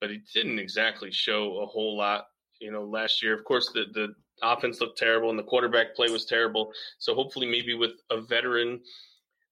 [0.00, 2.26] but he didn't exactly show a whole lot.
[2.60, 6.08] You know, last year, of course, the the offense looked terrible and the quarterback play
[6.10, 6.72] was terrible.
[6.98, 8.80] So hopefully, maybe with a veteran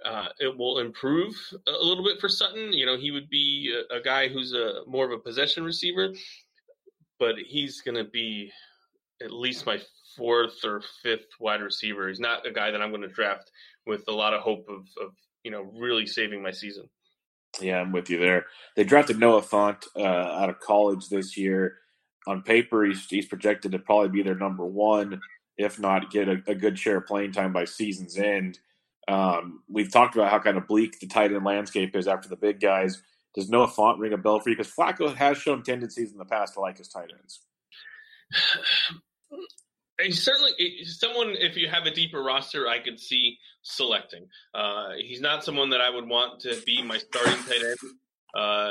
[0.04, 1.34] uh, it will improve
[1.66, 2.72] a little bit for Sutton.
[2.72, 6.12] You know, he would be a, a guy who's a more of a possession receiver,
[7.18, 8.52] but he's going to be
[9.22, 9.78] at least my
[10.16, 12.08] fourth or fifth wide receiver.
[12.08, 13.50] He's not a guy that I'm going to draft
[13.86, 16.88] with a lot of hope of, of you know really saving my season.
[17.60, 18.46] Yeah, I'm with you there.
[18.76, 21.78] They drafted Noah Fant uh, out of college this year.
[22.26, 25.20] On paper, he's, he's projected to probably be their number one,
[25.56, 28.58] if not get a, a good share of playing time by season's end.
[29.08, 32.36] Um, we've talked about how kind of bleak the tight end landscape is after the
[32.36, 33.02] big guys.
[33.34, 34.56] Does Noah Fant ring a bell for you?
[34.56, 37.40] Because Flacco has shown tendencies in the past to like his tight ends.
[40.00, 40.52] He's certainly
[40.84, 41.34] someone.
[41.38, 44.28] If you have a deeper roster, I could see selecting.
[44.54, 47.78] Uh, he's not someone that I would want to be my starting tight end.
[48.32, 48.70] Uh,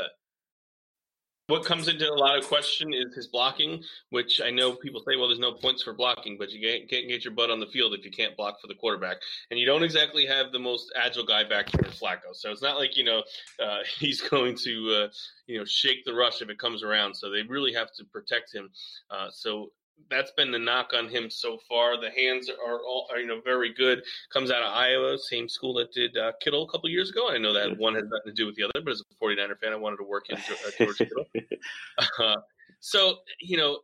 [1.47, 5.15] what comes into a lot of question is his blocking, which I know people say,
[5.15, 7.67] well, there's no points for blocking, but you can't, can't get your butt on the
[7.67, 9.17] field if you can't block for the quarterback.
[9.49, 12.33] And you don't exactly have the most agile guy back here Flacco.
[12.33, 13.23] So it's not like, you know,
[13.63, 15.07] uh, he's going to, uh,
[15.47, 17.15] you know, shake the rush if it comes around.
[17.15, 18.69] So they really have to protect him.
[19.09, 19.71] Uh, so
[20.09, 21.99] that's been the knock on him so far.
[21.99, 24.01] The hands are all are, you know very good.
[24.31, 27.29] Comes out of Iowa, same school that did uh, Kittle a couple years ago.
[27.29, 29.59] I know that one has nothing to do with the other, but as a 49er
[29.59, 31.25] fan, I wanted to work in uh, George Kittle.
[32.19, 32.35] Uh,
[32.79, 33.79] so you know,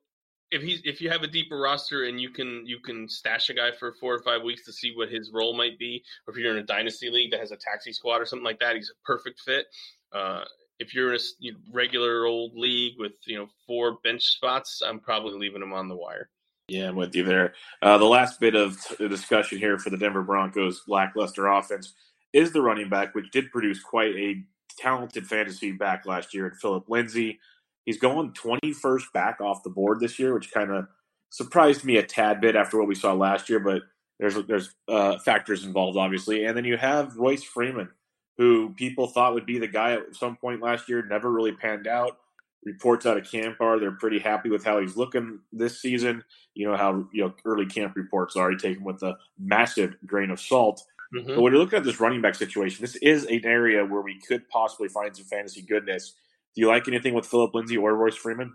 [0.51, 3.53] if he's if you have a deeper roster and you can you can stash a
[3.53, 6.39] guy for four or five weeks to see what his role might be, or if
[6.39, 8.91] you're in a dynasty league that has a taxi squad or something like that, he's
[8.91, 9.65] a perfect fit.
[10.11, 10.43] Uh,
[10.79, 14.81] if you're in a you know, regular old league with you know four bench spots,
[14.85, 16.29] I'm probably leaving him on the wire.
[16.69, 17.53] Yeah, I'm with you there.
[17.81, 21.93] Uh, the last bit of discussion here for the Denver Broncos lackluster offense
[22.31, 24.35] is the running back, which did produce quite a
[24.77, 27.39] talented fantasy back last year in Phillip Lindsay.
[27.85, 30.87] He's going 21st back off the board this year, which kind of
[31.29, 33.81] surprised me a tad bit after what we saw last year, but
[34.19, 36.45] there's there's uh, factors involved, obviously.
[36.45, 37.89] And then you have Royce Freeman,
[38.37, 41.87] who people thought would be the guy at some point last year, never really panned
[41.87, 42.17] out.
[42.65, 46.23] Reports out of camp are they're pretty happy with how he's looking this season.
[46.53, 48.51] You know how you know early camp reports are.
[48.51, 50.81] You take them with a massive grain of salt.
[51.13, 51.27] Mm-hmm.
[51.27, 54.19] But when you're looking at this running back situation, this is an area where we
[54.19, 56.13] could possibly find some fantasy goodness.
[56.55, 58.53] Do you like anything with Phillip Lindsay or Royce Freeman?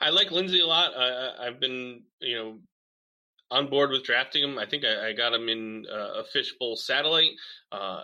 [0.00, 0.92] I like Lindsay a lot.
[0.96, 2.58] I, have been, you know,
[3.50, 4.58] on board with drafting him.
[4.58, 7.32] I think I, I got him in uh, a fishbowl satellite.
[7.70, 8.02] Uh,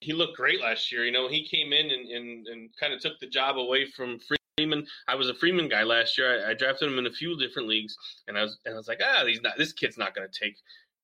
[0.00, 1.04] He looked great last year.
[1.04, 4.18] You know, he came in and, and, and kind of took the job away from
[4.58, 4.86] Freeman.
[5.08, 6.44] I was a Freeman guy last year.
[6.46, 7.96] I, I, drafted him in a few different leagues,
[8.28, 9.56] and I was and I was like, ah, he's not.
[9.56, 10.56] This kid's not going to take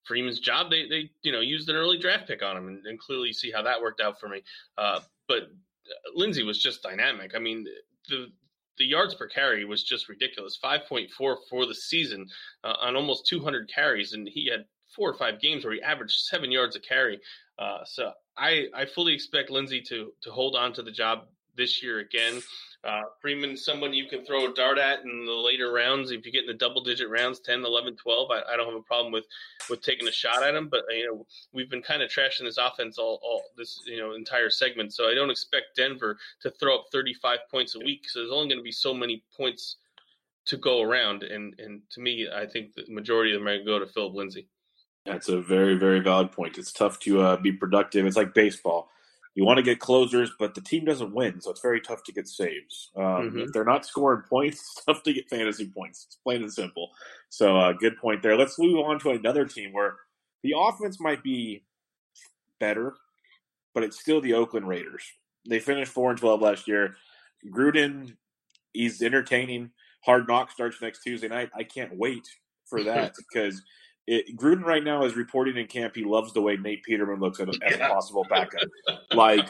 [0.05, 0.71] Freeman's job.
[0.71, 3.51] They they you know used an early draft pick on him, and, and clearly see
[3.51, 4.43] how that worked out for me.
[4.77, 7.33] Uh, but uh, Lindsay was just dynamic.
[7.35, 7.67] I mean,
[8.09, 8.27] the
[8.79, 12.27] the yards per carry was just ridiculous 5.4 for the season
[12.65, 16.21] uh, on almost 200 carries and he had four or five games where he averaged
[16.21, 17.21] seven yards a carry
[17.59, 21.83] uh, so I, I fully expect lindsay to to hold on to the job this
[21.83, 22.41] year again
[22.85, 26.13] uh, Freeman, someone you can throw a dart at in the later rounds.
[26.13, 28.77] If you get in the double digit rounds, 10, 11, 12, I, I don't have
[28.77, 29.25] a problem with,
[29.69, 30.69] with taking a shot at him.
[30.69, 34.15] But, you know, we've been kind of trashing this offense all, all this, you know,
[34.15, 34.95] entire segment.
[34.95, 38.09] So I don't expect Denver to throw up 35 points a week.
[38.09, 39.77] So there's only going to be so many points
[40.47, 41.25] to go around.
[41.25, 43.87] And, and to me, I think the majority of them are going to go to
[43.87, 44.47] Phillip Lindsay.
[45.13, 46.59] That's a very, very valid point.
[46.59, 48.07] It's tough to uh, be productive.
[48.07, 48.91] It's like baseball
[49.39, 52.13] you want to get closers, but the team doesn't win, so it's very tough to
[52.13, 52.91] get saves.
[52.97, 53.39] Um, mm-hmm.
[53.39, 56.07] If they're not scoring points, it's tough to get fantasy points.
[56.09, 56.91] It's plain and simple.
[57.29, 58.37] So, uh, good point there.
[58.37, 59.95] Let's move on to another team where
[60.43, 61.63] the offense might be
[62.59, 62.95] better,
[63.75, 65.05] but it's still the Oakland Raiders.
[65.49, 66.97] They finished four and twelve last year.
[67.49, 68.17] Gruden,
[68.73, 69.71] he's entertaining.
[70.05, 71.51] Hard Knock starts next Tuesday night.
[71.55, 72.29] I can't wait
[72.67, 73.63] for that because
[74.09, 77.41] it, Gruden right now is reporting in camp he loves the way Nate Peterman looks
[77.41, 78.63] at, him as a possible backup.
[79.13, 79.49] like,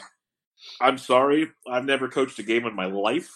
[0.81, 3.33] I'm sorry, I've never coached a game in my life.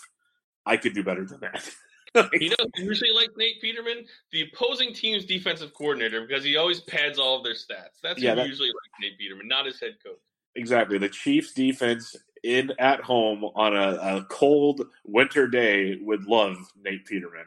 [0.65, 1.69] I could do better than that.
[2.33, 7.17] you know, usually like Nate Peterman, the opposing team's defensive coordinator, because he always pads
[7.17, 8.01] all of their stats.
[8.03, 10.19] That's yeah, that, usually like Nate Peterman, not his head coach.
[10.55, 10.97] Exactly.
[10.97, 17.05] The Chiefs defense in at home on a, a cold winter day would love Nate
[17.05, 17.45] Peterman.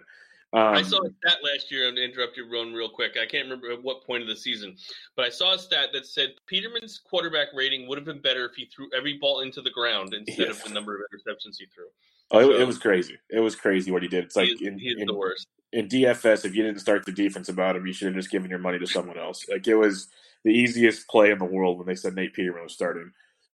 [0.57, 1.87] Um, I saw a stat last year.
[1.87, 3.19] I'm to interrupt you, Ron, real quick.
[3.21, 4.75] I can't remember at what point of the season,
[5.14, 8.55] but I saw a stat that said Peterman's quarterback rating would have been better if
[8.55, 10.62] he threw every ball into the ground instead yes.
[10.62, 11.85] of the number of interceptions he threw.
[12.31, 13.19] Oh, so, it, was crazy.
[13.29, 14.25] It was crazy what he did.
[14.25, 15.47] It's like he is, in, he is in, the worst.
[15.75, 18.49] In DFS, if you didn't start the defense about him, you should have just given
[18.49, 19.45] your money to someone else.
[19.51, 20.09] Like it was
[20.42, 23.12] the easiest play in the world when they said Nate Peterman was starting.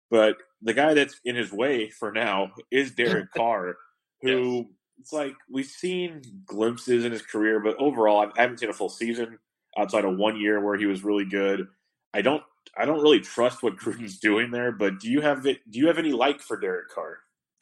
[0.09, 3.75] But the guy that's in his way for now is Derek Carr,
[4.21, 4.65] who yes
[4.99, 8.89] it's like we've seen glimpses in his career, but overall, I haven't seen a full
[8.89, 9.39] season
[9.77, 11.67] outside of one year where he was really good.
[12.13, 12.43] I don't,
[12.77, 14.71] I don't really trust what Gruden's doing there.
[14.71, 15.59] But do you have it?
[15.69, 17.19] Do you have any like for Derek Carr?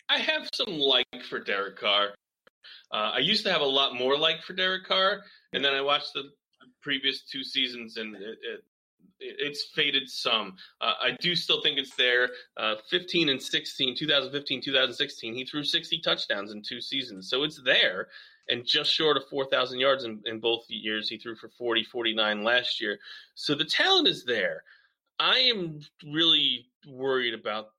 [0.10, 2.10] I have some like for Derek Carr.
[2.94, 5.22] Uh, I used to have a lot more like for Derek Carr,
[5.54, 6.24] and then I watched the
[6.82, 8.64] previous two seasons, and it, it,
[9.22, 10.56] it's faded some.
[10.82, 12.30] Uh, I do still think it's there.
[12.58, 17.30] Uh, 15 and 16, 2015, 2016, he threw 60 touchdowns in two seasons.
[17.30, 18.08] So it's there
[18.50, 21.08] and just short of 4,000 yards in, in both years.
[21.08, 23.00] He threw for 40, 49 last year.
[23.36, 24.64] So the talent is there.
[25.20, 27.70] I am really worried about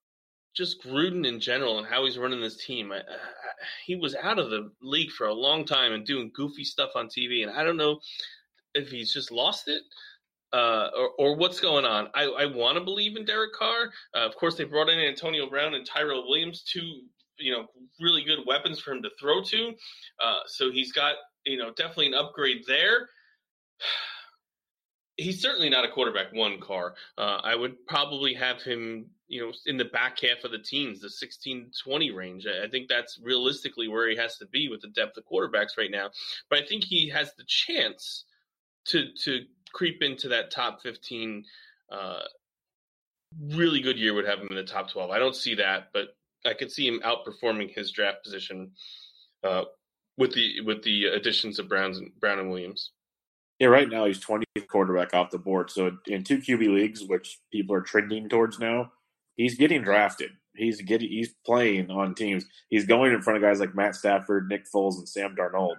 [0.54, 2.92] just Gruden in general and how he's running this team.
[2.92, 3.02] I, I,
[3.84, 7.08] he was out of the league for a long time and doing goofy stuff on
[7.08, 7.42] TV.
[7.42, 8.00] And I don't know
[8.74, 9.82] if he's just lost it
[10.52, 12.08] uh, or, or, what's going on.
[12.14, 13.90] I, I want to believe in Derek Carr.
[14.14, 17.02] Uh, of course, they brought in Antonio Brown and Tyrell Williams, two
[17.38, 17.66] you know
[18.00, 19.72] really good weapons for him to throw to.
[20.22, 23.08] Uh, so he's got you know definitely an upgrade there.
[25.18, 26.94] He's certainly not a quarterback one Carr.
[27.18, 31.00] Uh, I would probably have him, you know, in the back half of the teens,
[31.00, 32.46] the 16 20 range.
[32.46, 35.90] I think that's realistically where he has to be with the depth of quarterbacks right
[35.90, 36.08] now.
[36.48, 38.24] But I think he has the chance
[38.86, 41.44] to to creep into that top 15
[41.90, 42.20] uh,
[43.50, 46.16] really good year would have him in the top 12 i don't see that but
[46.46, 48.70] i could see him outperforming his draft position
[49.44, 49.64] uh,
[50.16, 52.92] with the with the additions of browns and brown and williams.
[53.58, 55.70] Yeah right now he's 20th quarterback off the board.
[55.70, 58.92] So in two qb leagues which people are trending towards now
[59.36, 60.30] he's getting drafted.
[60.54, 62.44] He's getting he's playing on teams.
[62.68, 65.76] He's going in front of guys like matt stafford nick foles and sam darnold.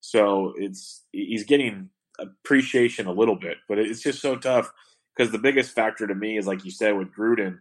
[0.00, 4.70] So it's he's getting appreciation a little bit, but it's just so tough
[5.16, 7.58] because the biggest factor to me is like you said with Gruden,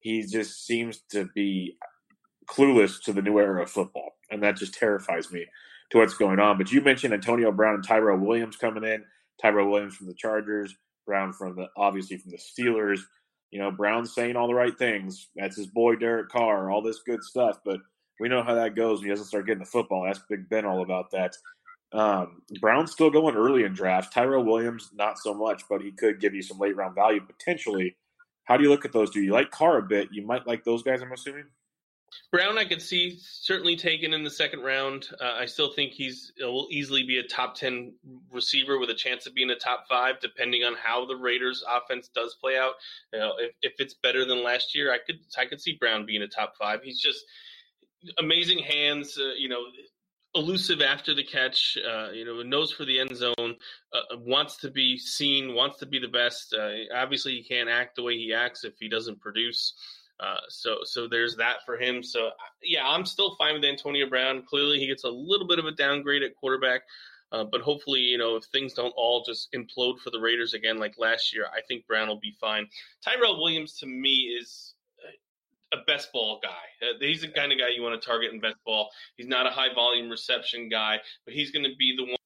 [0.00, 1.76] he just seems to be
[2.48, 5.46] clueless to the new era of football, and that just terrifies me
[5.90, 6.58] to what's going on.
[6.58, 9.04] But you mentioned Antonio Brown and Tyrell Williams coming in.
[9.40, 10.74] Tyrell Williams from the Chargers,
[11.06, 13.00] Brown from the obviously from the Steelers.
[13.50, 15.28] You know, Brown's saying all the right things.
[15.36, 17.58] That's his boy Derek Carr, all this good stuff.
[17.64, 17.80] But
[18.20, 20.06] we know how that goes when he doesn't start getting the football.
[20.06, 21.34] Ask Big Ben all about that.
[21.92, 24.12] Um, Brown's still going early in drafts.
[24.12, 27.96] Tyrell Williams, not so much, but he could give you some late round value potentially.
[28.44, 29.10] How do you look at those?
[29.10, 30.08] Do you like Carr a bit?
[30.12, 31.44] You might like those guys, I'm assuming.
[32.32, 35.08] Brown, I could see certainly taken in the second round.
[35.20, 37.92] Uh, I still think he's will easily be a top ten
[38.32, 42.08] receiver with a chance of being a top five, depending on how the Raiders' offense
[42.08, 42.72] does play out.
[43.12, 46.06] You know, if, if it's better than last year, I could I could see Brown
[46.06, 46.82] being a top five.
[46.82, 47.24] He's just
[48.18, 49.18] amazing hands.
[49.18, 49.60] Uh, you know,
[50.38, 53.56] elusive after the catch, uh, you know, knows for the end zone,
[53.92, 56.54] uh, wants to be seen, wants to be the best.
[56.54, 59.74] Uh, obviously, he can't act the way he acts if he doesn't produce.
[60.20, 62.02] Uh, so so there's that for him.
[62.02, 62.30] So
[62.62, 64.42] yeah, I'm still fine with Antonio Brown.
[64.48, 66.82] Clearly, he gets a little bit of a downgrade at quarterback.
[67.30, 70.78] Uh, but hopefully, you know, if things don't all just implode for the Raiders again
[70.78, 72.66] like last year, I think Brown will be fine.
[73.04, 74.74] Tyrell Williams to me is
[75.72, 76.86] a best ball guy.
[76.86, 78.88] Uh, he's the kind of guy you want to target in best ball.
[79.16, 82.16] He's not a high volume reception guy, but he's going to be the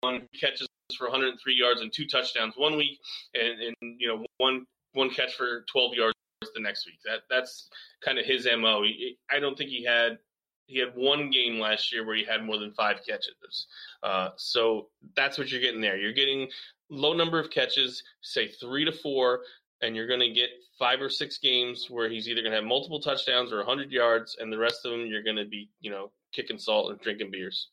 [0.00, 0.66] one who catches
[0.96, 2.98] for 103 yards and two touchdowns one week,
[3.34, 6.16] and, and you know one one catch for 12 yards
[6.54, 6.98] the next week.
[7.04, 7.68] That that's
[8.04, 8.82] kind of his mo.
[8.82, 10.18] He, I don't think he had
[10.66, 13.66] he had one game last year where he had more than five catches.
[14.02, 15.96] Uh, so that's what you're getting there.
[15.96, 16.48] You're getting
[16.90, 19.40] low number of catches, say three to four,
[19.82, 22.64] and you're going to get five or six games where he's either going to have
[22.64, 25.90] multiple touchdowns or 100 yards, and the rest of them you're going to be, you
[25.90, 27.68] know, kicking salt and drinking beers.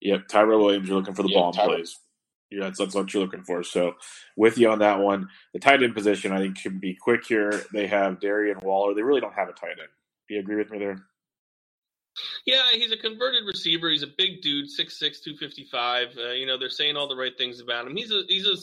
[0.00, 1.98] Yep, Tyrell Williams, you're looking for the yep, ball plays.
[2.50, 3.62] Yeah, that's, that's what you're looking for.
[3.62, 3.94] So,
[4.36, 7.62] with you on that one, the tight end position I think should be quick here.
[7.72, 8.94] They have Darren Waller.
[8.94, 9.88] They really don't have a tight end.
[10.28, 10.98] Do you agree with me there?
[12.44, 13.88] Yeah, he's a converted receiver.
[13.88, 16.08] He's a big dude, 6'6", 255.
[16.16, 17.96] Uh, you know, they're saying all the right things about him.
[17.96, 18.56] He's a he's a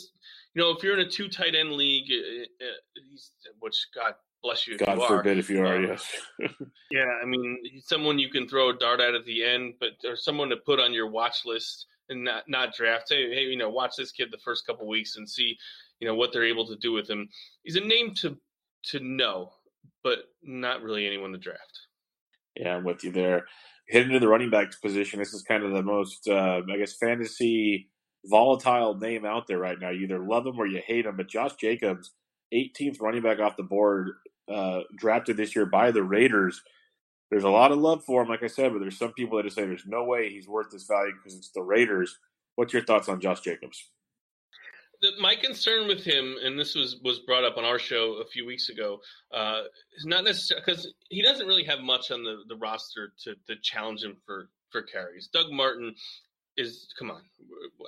[0.59, 4.13] you know, if you're in a two tight end league, uh, uh, he's which God
[4.43, 4.77] bless you.
[4.77, 6.05] God you forbid if you are, um, yes.
[6.91, 9.91] yeah, I mean, he's someone you can throw a dart at at the end, but
[10.05, 13.05] or someone to put on your watch list and not not draft.
[13.07, 15.55] Hey, hey, you know, watch this kid the first couple weeks and see,
[16.01, 17.29] you know, what they're able to do with him.
[17.63, 18.37] He's a name to
[18.87, 19.53] to know,
[20.03, 21.79] but not really anyone to draft.
[22.57, 23.45] Yeah, I'm with you there.
[23.89, 26.97] Heading to the running back position, this is kind of the most, uh, I guess,
[26.97, 27.87] fantasy
[28.25, 29.89] volatile name out there right now.
[29.89, 31.17] You either love him or you hate him.
[31.17, 32.11] But Josh Jacobs,
[32.53, 34.11] 18th running back off the board,
[34.51, 36.61] uh, drafted this year by the Raiders.
[37.29, 39.43] There's a lot of love for him, like I said, but there's some people that
[39.43, 42.17] just say there's no way he's worth this value because it's the Raiders.
[42.55, 43.89] What's your thoughts on Josh Jacobs?
[45.19, 48.45] My concern with him, and this was was brought up on our show a few
[48.45, 48.99] weeks ago,
[49.31, 49.61] uh,
[49.95, 53.55] is not necessarily because he doesn't really have much on the, the roster to, to
[53.61, 55.29] challenge him for for carries.
[55.31, 55.95] Doug Martin
[56.59, 57.21] is come on.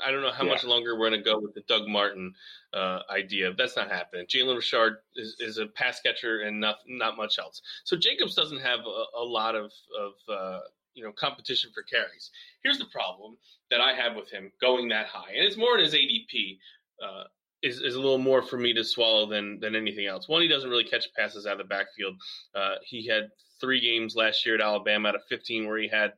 [0.06, 0.52] I don't know how yeah.
[0.52, 2.34] much longer we're going to go with the Doug Martin
[2.74, 3.54] uh, idea.
[3.58, 4.26] That's not happening.
[4.28, 7.62] Jalen Richard is, is a pass catcher and not not much else.
[7.84, 10.60] So Jacobs doesn't have a, a lot of of uh,
[10.94, 12.32] you know competition for carries.
[12.64, 13.38] Here's the problem
[13.70, 16.58] that I have with him going that high, and it's more in his ADP.
[17.04, 17.24] Uh,
[17.64, 20.28] is, is a little more for me to swallow than than anything else.
[20.28, 22.16] One, he doesn't really catch passes out of the backfield.
[22.56, 26.14] Uh, he had three games last year at Alabama out of 15 where he had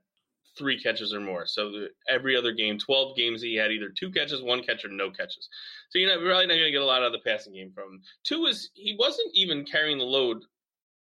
[0.58, 1.46] three catches or more.
[1.46, 5.10] So every other game, 12 games, he had either two catches, one catch, or no
[5.10, 5.50] catches.
[5.90, 7.72] So you're not really not going to get a lot out of the passing game
[7.74, 8.02] from him.
[8.24, 10.44] Two is he wasn't even carrying the load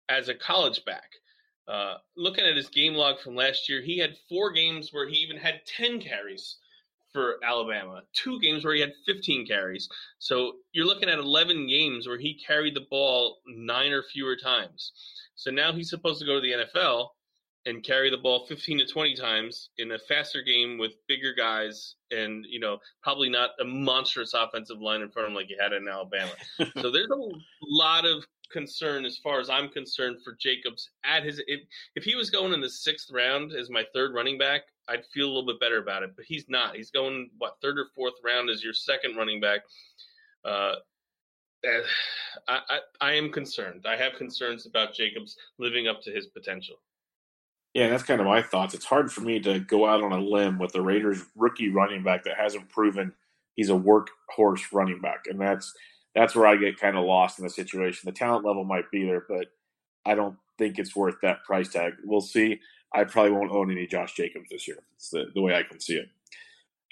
[0.10, 1.10] as a college back.
[1.68, 5.16] Uh, looking at his game log from last year, he had four games where he
[5.18, 6.58] even had 10 carries
[7.14, 9.88] for Alabama, two games where he had 15 carries.
[10.20, 14.94] So you're looking at 11 games where he carried the ball nine or fewer times.
[15.36, 17.10] So now he's supposed to go to the NFL
[17.66, 21.96] and carry the ball 15 to 20 times in a faster game with bigger guys
[22.10, 25.58] and you know probably not a monstrous offensive line in front of him like you
[25.60, 26.32] had in Alabama.
[26.82, 27.30] so there's a
[27.64, 31.62] lot of concern as far as I'm concerned for Jacobs at his if,
[31.96, 35.28] if he was going in the 6th round as my third running back, I'd feel
[35.28, 36.76] a little bit better about it, but he's not.
[36.76, 39.62] He's going what third or fourth round as your second running back.
[40.44, 40.76] Uh,
[42.48, 43.86] I, I, I am concerned.
[43.88, 46.78] I have concerns about Jacobs living up to his potential.
[47.74, 48.74] Yeah, that's kind of my thoughts.
[48.74, 52.04] It's hard for me to go out on a limb with the Raiders rookie running
[52.04, 53.14] back that hasn't proven
[53.56, 55.74] he's a workhorse running back, and that's
[56.16, 58.02] that's where I get kind of lost in the situation.
[58.06, 59.48] The talent level might be there, but
[60.06, 61.94] I don't think it's worth that price tag.
[62.04, 62.60] We'll see.
[62.94, 64.80] I probably won't own any Josh Jacobs this year.
[64.98, 66.10] It's the, the way I can see it.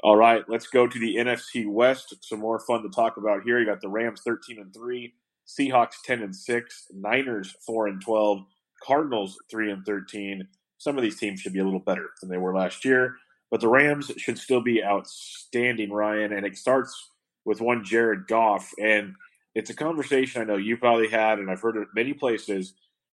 [0.01, 2.15] All right, let's go to the NFC West.
[2.21, 3.59] Some more fun to talk about here.
[3.59, 5.13] You got the Rams 13 and 3,
[5.45, 8.45] Seahawks 10 and 6, Niners 4 and 12,
[8.81, 10.47] Cardinals 3 and 13,
[10.79, 13.17] some of these teams should be a little better than they were last year.
[13.51, 16.33] But the Rams should still be outstanding, Ryan.
[16.33, 17.09] And it starts
[17.45, 18.71] with one Jared Goff.
[18.81, 19.13] And
[19.55, 22.73] it's a conversation I know you probably had, and I've heard it many places.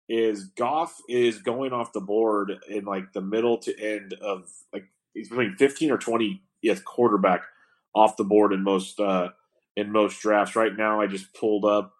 [0.08, 4.84] Is Goff is going off the board in like the middle to end of like
[5.14, 7.44] he's between 15 or 20th quarterback
[7.94, 9.30] off the board in most uh,
[9.76, 10.56] in most drafts.
[10.56, 11.94] Right now, I just pulled up.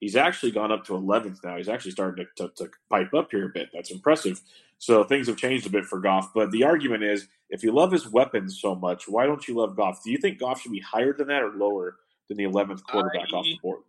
[0.00, 1.56] He's actually gone up to 11th now.
[1.56, 3.70] He's actually starting to, to, to pipe up here a bit.
[3.72, 4.42] That's impressive.
[4.78, 6.32] So things have changed a bit for Goff.
[6.34, 9.76] But the argument is if you love his weapons so much, why don't you love
[9.76, 10.02] Goff?
[10.04, 11.96] Do you think Goff should be higher than that or lower
[12.28, 13.80] than the 11th quarterback I, off the board?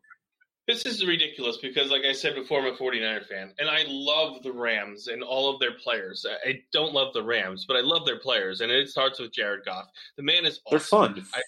[0.67, 4.43] This is ridiculous because, like I said before, I'm a 49er fan, and I love
[4.43, 6.25] the Rams and all of their players.
[6.45, 9.63] I don't love the Rams, but I love their players, and it starts with Jared
[9.63, 9.85] Goff.
[10.17, 11.13] The man is awesome.
[11.13, 11.25] They're fun.
[11.33, 11.41] I,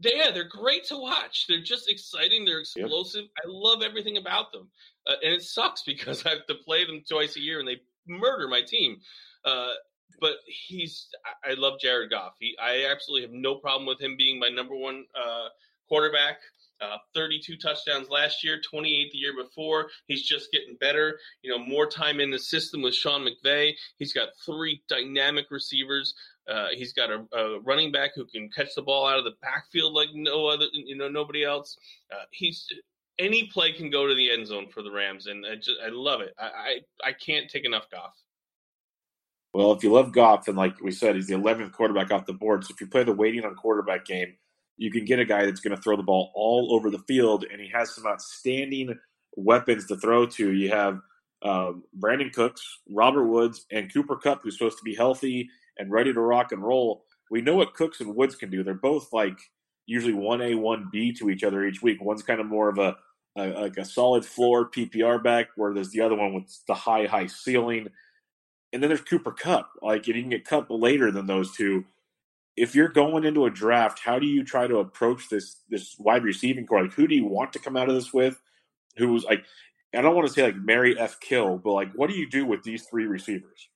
[0.00, 1.46] yeah, they're great to watch.
[1.48, 2.44] They're just exciting.
[2.44, 3.22] They're explosive.
[3.22, 3.30] Yep.
[3.46, 4.68] I love everything about them,
[5.06, 7.80] uh, and it sucks because I have to play them twice a year, and they
[8.08, 8.98] murder my team.
[9.44, 9.70] Uh,
[10.20, 11.08] but he's
[11.44, 12.34] I love Jared Goff.
[12.40, 15.48] He, I absolutely have no problem with him being my number one uh,
[15.88, 16.38] quarterback.
[16.80, 19.88] Uh, 32 touchdowns last year, 28 the year before.
[20.06, 21.18] He's just getting better.
[21.42, 23.72] You know, more time in the system with Sean McVay.
[23.98, 26.14] He's got three dynamic receivers.
[26.48, 29.34] Uh, he's got a, a, running back who can catch the ball out of the
[29.42, 31.76] backfield like no other, you know, nobody else.
[32.12, 32.64] Uh, he's
[33.18, 35.88] any play can go to the end zone for the Rams, and I, just, I
[35.88, 36.34] love it.
[36.38, 38.14] I, I I can't take enough Goff.
[39.52, 42.32] Well, if you love Goff, and like we said, he's the 11th quarterback off the
[42.32, 42.64] board.
[42.64, 44.34] So if you play the waiting on quarterback game,
[44.76, 47.44] you can get a guy that's going to throw the ball all over the field,
[47.50, 48.98] and he has some outstanding
[49.36, 50.52] weapons to throw to.
[50.52, 51.00] You have
[51.42, 55.48] um, Brandin Cooks, Robert Woods, and Cooper Kupp, who's supposed to be healthy
[55.78, 57.04] and ready to rock and roll.
[57.30, 58.62] We know what Cooks and Woods can do.
[58.62, 59.38] They're both like
[59.86, 62.02] usually one A, one B to each other each week.
[62.02, 62.96] One's kind of more of a,
[63.38, 67.06] a like a solid floor PPR back, where there's the other one with the high
[67.06, 67.88] high ceiling.
[68.72, 69.70] And then there's Cooper Kupp.
[69.80, 71.84] Like you can get Kupp later than those two,
[72.58, 76.24] if you're going into a draft, how do you try to approach this this wide
[76.24, 76.82] receiving corps?
[76.82, 78.40] Like who do you want to come out of this with?
[78.96, 79.44] Who's like
[79.94, 81.20] I don't want to say like Mary F.
[81.20, 83.68] Kill, but like what do you do with these three receivers?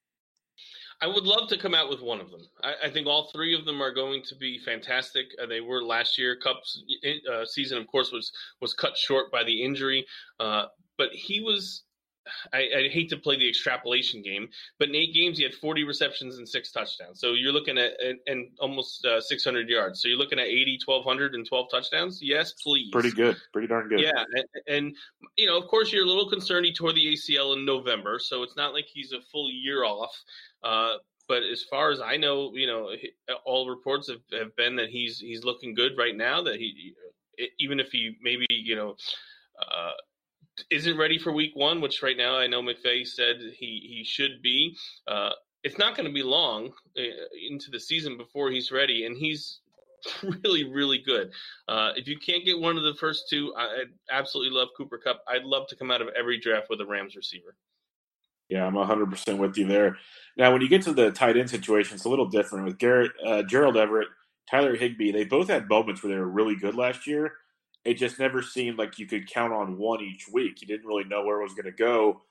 [1.02, 2.42] I would love to come out with one of them.
[2.62, 5.26] I, I think all three of them are going to be fantastic.
[5.42, 6.36] Uh, they were last year.
[6.36, 6.80] Kupp's
[7.30, 8.30] uh, season, of course, was
[8.60, 10.06] was cut short by the injury,
[10.38, 11.82] uh, but he was
[12.52, 14.48] I, I, hate to play the extrapolation game,
[14.78, 17.20] but in eight games he had 40 receptions and six touchdowns.
[17.20, 20.00] So you're looking at and, and almost uh, 600 yards.
[20.00, 22.20] So you're looking at 80, 1200 and 12 touchdowns.
[22.22, 22.90] Yes, please.
[22.92, 23.36] Pretty good.
[23.52, 24.00] Pretty darn good.
[24.00, 24.96] Yeah, and, and,
[25.36, 28.42] you know, of course, you're a little concerned he tore the ACL in November, so
[28.42, 30.14] it's not like he's a full year off.
[30.62, 30.94] Uh,
[31.28, 32.90] but as far as I know, you know,
[33.44, 36.42] all reports have, have been that he's he's looking good right now.
[36.42, 36.94] That he,
[37.58, 38.96] even if he maybe you know.
[39.60, 39.92] Uh,
[40.70, 44.42] isn't ready for week one, which right now I know McVay said he, he should
[44.42, 44.76] be.
[45.06, 45.30] Uh,
[45.62, 47.02] it's not going to be long uh,
[47.48, 49.60] into the season before he's ready, and he's
[50.22, 51.30] really, really good.
[51.68, 55.22] Uh, if you can't get one of the first two, I, absolutely love Cooper Kupp.
[55.28, 57.54] I'd love to come out of every draft with a Rams receiver.
[58.48, 59.96] Yeah, I'm 100% with you there.
[60.36, 63.12] Now, when you get to the tight end situation, it's a little different with Garrett,
[63.24, 64.08] uh, Gerald Everett,
[64.50, 65.12] Tyler Higbee.
[65.12, 67.32] They both had moments where they were really good last year
[67.84, 70.60] it just never seemed like you could count on one each week.
[70.60, 72.22] You didn't really know where it was going to go.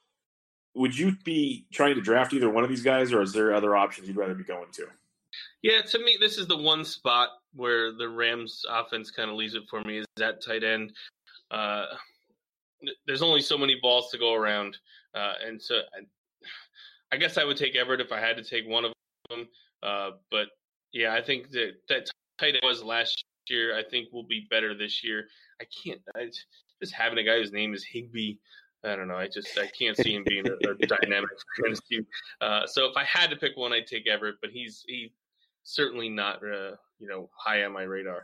[0.76, 3.76] Would you be trying to draft either one of these guys, or is there other
[3.76, 4.88] options you'd rather be going to?
[5.62, 9.56] Yeah, to me, this is the one spot where the Rams offense kind of leaves
[9.56, 10.94] it for me is that tight end.
[11.52, 11.86] Uh,
[13.06, 14.78] there's only so many balls to go around,
[15.14, 18.68] uh, and so I, I, guess I would take Everett if I had to take
[18.68, 18.94] one of
[19.30, 19.48] them.
[19.84, 20.48] Uh, but
[20.94, 23.78] yeah, I think that that tight end was last year.
[23.78, 25.26] I think will be better this year.
[25.62, 26.02] I can't.
[26.16, 26.30] I
[26.82, 28.36] just having a guy whose name is Higbee.
[28.84, 29.16] I don't know.
[29.16, 31.30] I just I can't see him being a, a dynamic
[31.62, 32.06] fantasy.
[32.42, 35.14] Uh, so if I had to pick one, I'd take Everett, but he's he
[35.64, 38.24] certainly not uh, you know high on my radar.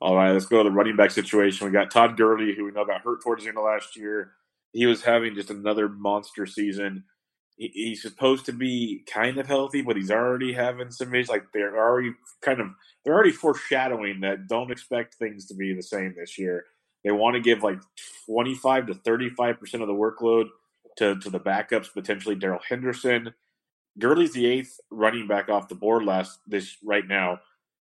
[0.00, 1.66] All right, let's go to the running back situation.
[1.66, 4.32] We got Todd Gurley, who we know got hurt towards the end of last year.
[4.72, 7.04] He was having just another monster season
[7.60, 11.28] he's supposed to be kind of healthy, but he's already having some issues.
[11.28, 12.68] Like they're already kind of
[13.04, 16.64] they're already foreshadowing that don't expect things to be the same this year.
[17.04, 17.78] They want to give like
[18.26, 20.48] twenty five to thirty five percent of the workload
[20.96, 23.34] to to the backups, potentially Darrell Henderson.
[23.98, 27.40] Gurley's the eighth running back off the board last this right now.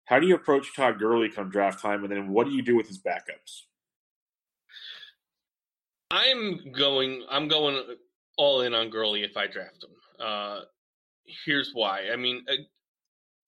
[0.06, 2.76] How do you approach Todd Gurley come draft time, and then what do you do
[2.76, 3.64] with his backups?
[6.12, 7.24] I'm going.
[7.32, 7.82] I'm going
[8.38, 10.26] all in on Gurley if I draft him.
[10.26, 10.62] Uh,
[11.46, 12.10] here's why.
[12.12, 12.56] I mean, uh,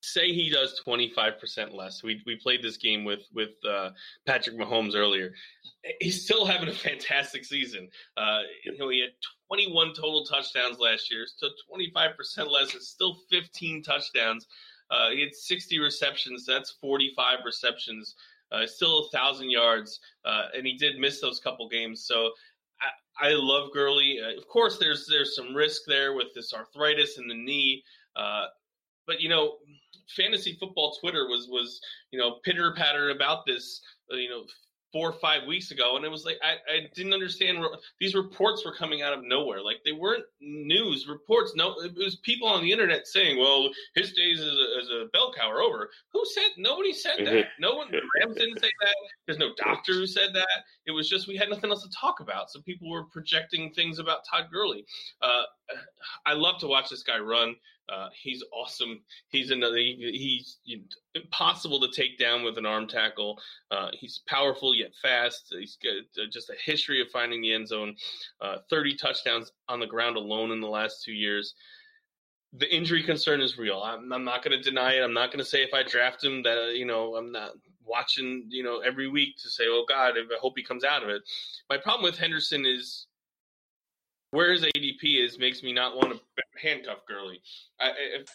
[0.05, 2.03] say he does 25% less.
[2.03, 3.89] We we played this game with with uh,
[4.25, 5.33] Patrick Mahomes earlier.
[5.99, 7.89] He's still having a fantastic season.
[8.17, 9.11] Uh, you know, he had
[9.47, 11.25] 21 total touchdowns last year.
[11.27, 14.47] So 25% less is still 15 touchdowns.
[14.89, 16.45] Uh, he had 60 receptions.
[16.45, 18.15] That's 45 receptions.
[18.51, 22.05] Uh, still a thousand yards, uh, and he did miss those couple games.
[22.05, 22.31] So
[23.19, 24.19] I love Gurley.
[24.21, 27.83] Uh, of course, there's there's some risk there with this arthritis in the knee,
[28.15, 28.45] uh,
[29.07, 29.57] but you know,
[30.15, 31.79] fantasy football Twitter was was
[32.11, 33.81] you know pitter patter about this.
[34.11, 34.43] Uh, you know,
[34.91, 37.63] four or five weeks ago, and it was like I, I didn't understand.
[37.99, 39.61] These reports were coming out of nowhere.
[39.61, 41.53] Like they weren't news reports.
[41.55, 45.05] No, it was people on the internet saying, "Well, his days as a, as a
[45.11, 46.51] bell cow are over." Who said?
[46.57, 47.45] Nobody said that.
[47.59, 47.87] No one.
[48.19, 48.95] Rams didn't say that.
[49.25, 50.47] There's no doctor who said that.
[50.85, 53.99] It was just we had nothing else to talk about, so people were projecting things
[53.99, 54.85] about Todd Gurley.
[55.21, 55.43] Uh,
[56.25, 57.55] I love to watch this guy run.
[57.87, 59.01] Uh, he's awesome.
[59.29, 59.77] He's another.
[59.77, 60.57] He, he's
[61.13, 63.39] impossible to take down with an arm tackle.
[63.69, 65.47] Uh, he's powerful yet fast.
[65.57, 67.95] He's got uh, just a history of finding the end zone.
[68.41, 71.53] Uh, Thirty touchdowns on the ground alone in the last two years.
[72.57, 73.81] The injury concern is real.
[73.83, 75.03] I'm, I'm not going to deny it.
[75.03, 77.51] I'm not going to say if I draft him that you know I'm not
[77.83, 81.09] watching you know every week to say oh God I hope he comes out of
[81.09, 81.21] it.
[81.69, 83.07] My problem with Henderson is
[84.35, 86.19] where his ADP is makes me not want to
[86.61, 87.41] handcuff Gurley.
[87.79, 88.27] I, if,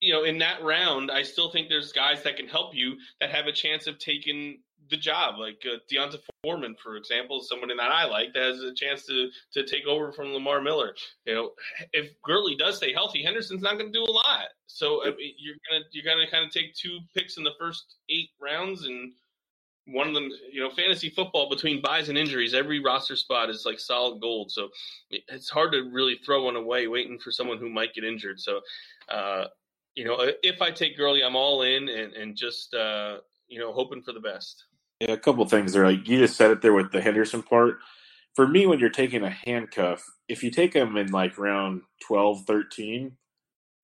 [0.00, 3.30] you know, in that round, I still think there's guys that can help you that
[3.30, 7.80] have a chance of taking the job, like uh, D'Onta Foreman, for example, someone that
[7.80, 10.94] I like that has a chance to to take over from Lamar Miller.
[11.26, 11.50] You know,
[11.92, 14.46] if Gurley does stay healthy, Henderson's not going to do a lot.
[14.66, 17.96] So I mean, you're gonna you're gonna kind of take two picks in the first
[18.08, 19.12] eight rounds and
[19.90, 23.64] one of them, you know, fantasy football between buys and injuries, every roster spot is
[23.64, 24.50] like solid gold.
[24.50, 24.68] So
[25.10, 28.38] it's hard to really throw one away waiting for someone who might get injured.
[28.38, 28.60] So,
[29.08, 29.44] uh,
[29.94, 33.18] you know, if I take Gurley, I'm all in and, and just, uh,
[33.48, 34.64] you know, hoping for the best.
[35.00, 35.86] Yeah, a couple things there.
[35.86, 37.78] Like you just said it there with the Henderson part.
[38.34, 42.44] For me, when you're taking a handcuff, if you take him in like round 12,
[42.46, 43.12] 13,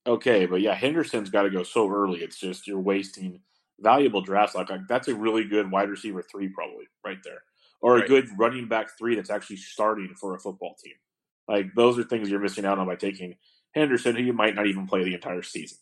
[0.07, 0.47] okay.
[0.47, 2.21] But yeah, Henderson's got to go so early.
[2.21, 3.41] It's just you're wasting–
[3.81, 7.43] valuable draft Like, like that's a really good wide receiver three, probably right there,
[7.81, 8.05] or right.
[8.05, 10.95] a good running back three that's actually starting for a football team.
[11.49, 13.37] Like those are things you're missing out on by taking
[13.75, 15.79] Henderson, who you might not even play the entire season.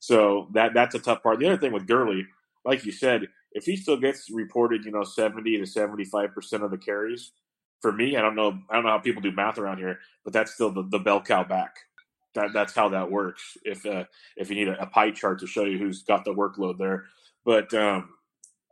[0.00, 1.38] So that that's a tough part.
[1.38, 2.26] The other thing with Gurley,
[2.64, 6.62] like you said, if he still gets reported, you know, seventy to seventy five percent
[6.62, 7.32] of the carries,
[7.80, 10.32] for me, I don't know, I don't know how people do math around here, but
[10.32, 11.76] that's still the, the bell cow back.
[12.34, 13.56] That that's how that works.
[13.64, 14.04] If uh,
[14.36, 17.06] if you need a, a pie chart to show you who's got the workload there,
[17.48, 18.10] but um,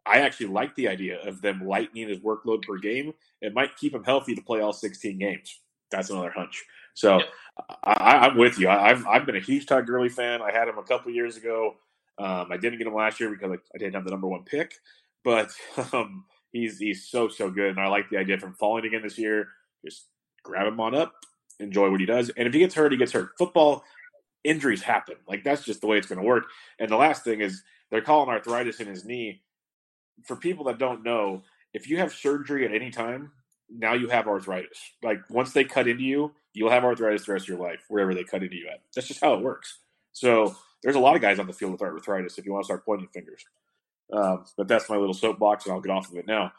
[0.05, 3.15] I actually like the idea of them lightening his workload per game.
[3.41, 5.61] It might keep him healthy to play all 16 games.
[5.91, 6.63] That's another hunch.
[6.93, 7.23] So
[7.83, 8.69] I, am with you.
[8.69, 10.43] I, have I've been a huge Todd Gurley fan.
[10.43, 11.77] I had him a couple years ago.
[12.19, 14.75] Um, I didn't get him last year because I, didn't have the number one pick,
[15.25, 15.51] but
[15.95, 19.01] um, he's he's so so good, and I like the idea of him falling again
[19.03, 19.49] this year.
[19.87, 20.05] Just
[20.43, 21.15] grab him on up,
[21.61, 23.31] enjoy what he does, and if he gets hurt, he gets hurt.
[23.39, 23.85] Football
[24.45, 25.17] injuries happen.
[25.27, 26.45] Like that's just the way it's going to work.
[26.79, 29.43] And the last thing is they're calling arthritis in his knee.
[30.25, 31.43] For people that don't know,
[31.75, 33.33] if you have surgery at any time,
[33.69, 34.79] now you have arthritis.
[35.03, 38.15] Like once they cut into you, you'll have arthritis the rest of your life, wherever
[38.15, 38.81] they cut into you at.
[38.95, 39.79] That's just how it works.
[40.13, 42.67] So there's a lot of guys on the field with arthritis if you want to
[42.67, 43.45] start pointing fingers.
[44.13, 46.53] Um, but that's my little soapbox, and I'll get off of it now.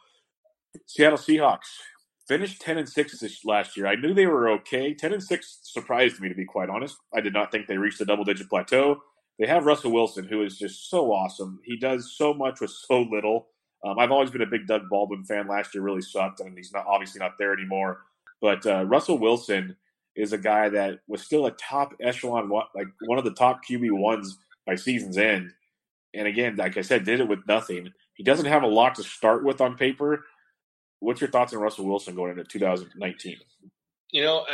[0.86, 1.78] Seattle Seahawks
[2.28, 3.88] finished 10 and 6 this last year.
[3.88, 4.94] I knew they were okay.
[4.94, 6.98] 10 and 6 surprised me, to be quite honest.
[7.16, 9.02] I did not think they reached the double digit plateau
[9.40, 11.60] they have Russell Wilson, who is just so awesome.
[11.64, 13.48] He does so much with so little.
[13.84, 15.48] Um, I've always been a big Doug Baldwin fan.
[15.48, 18.02] Last year really sucked, and he's not obviously not there anymore.
[18.42, 19.76] But uh, Russell Wilson
[20.16, 23.92] is a guy that was still a top echelon, like one of the top QB
[23.92, 25.52] ones by season's end.
[26.14, 27.94] And again, like I said, did it with nothing.
[28.16, 30.26] He doesn't have a lot to start with on paper.
[31.00, 33.38] What's your thoughts on Russell Wilson going into 2019?
[34.12, 34.46] You know,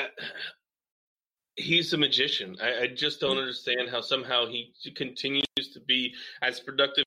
[1.55, 2.57] he's a magician.
[2.61, 7.05] I, I, just don't understand how somehow he continues to be as productive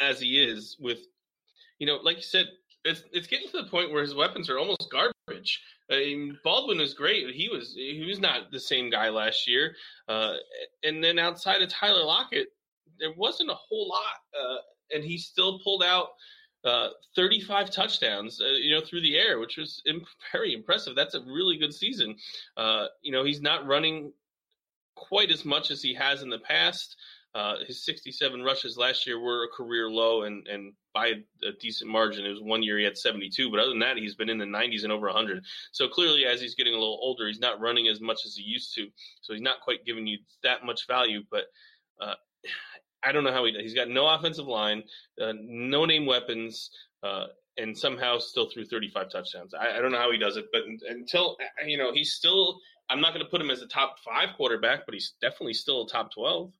[0.00, 0.98] as he is with,
[1.78, 2.46] you know, like you said,
[2.84, 5.60] it's it's getting to the point where his weapons are almost garbage.
[5.90, 7.34] I mean, Baldwin was great.
[7.34, 9.74] He was he was not the same guy last year.
[10.08, 10.36] Uh,
[10.82, 12.48] and then outside of Tyler Lockett,
[12.98, 14.58] there wasn't a whole lot, uh,
[14.94, 16.10] and he still pulled out
[16.64, 20.94] uh, 35 touchdowns, uh, you know, through the air, which was imp- very impressive.
[20.94, 22.16] That's a really good season.
[22.56, 24.12] Uh, you know, he's not running
[24.94, 26.96] quite as much as he has in the past.
[27.32, 31.12] Uh, his 67 rushes last year were a career low, and and by
[31.44, 32.26] a decent margin.
[32.26, 34.44] It was one year he had 72, but other than that, he's been in the
[34.44, 35.44] 90s and over 100.
[35.70, 38.42] So clearly, as he's getting a little older, he's not running as much as he
[38.42, 38.88] used to.
[39.20, 41.44] So he's not quite giving you that much value, but
[42.00, 42.14] uh,
[43.04, 43.52] I don't know how he.
[43.60, 44.82] He's got no offensive line,
[45.20, 46.70] uh, no name weapons,
[47.02, 47.26] uh,
[47.56, 49.54] and somehow still threw 35 touchdowns.
[49.54, 52.58] I, I, don't know how he does it, but until uh, you know, he's still.
[52.88, 55.82] I'm not going to put him as a top five quarterback, but he's definitely still
[55.82, 56.50] a top 12.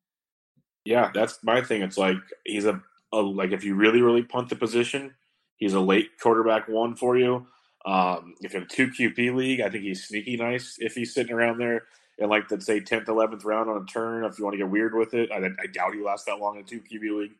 [0.84, 1.82] Yeah, that's my thing.
[1.82, 2.80] It's like he's a,
[3.12, 5.14] a like if you really really punt the position,
[5.56, 7.46] he's a late quarterback one for you.
[7.84, 11.58] Um, if in two QB league, I think he's sneaky nice if he's sitting around
[11.58, 11.82] there
[12.20, 14.24] in like the say tenth, eleventh round on a turn.
[14.24, 16.58] If you want to get weird with it, I, I doubt he lasts that long
[16.58, 17.32] in two QB league.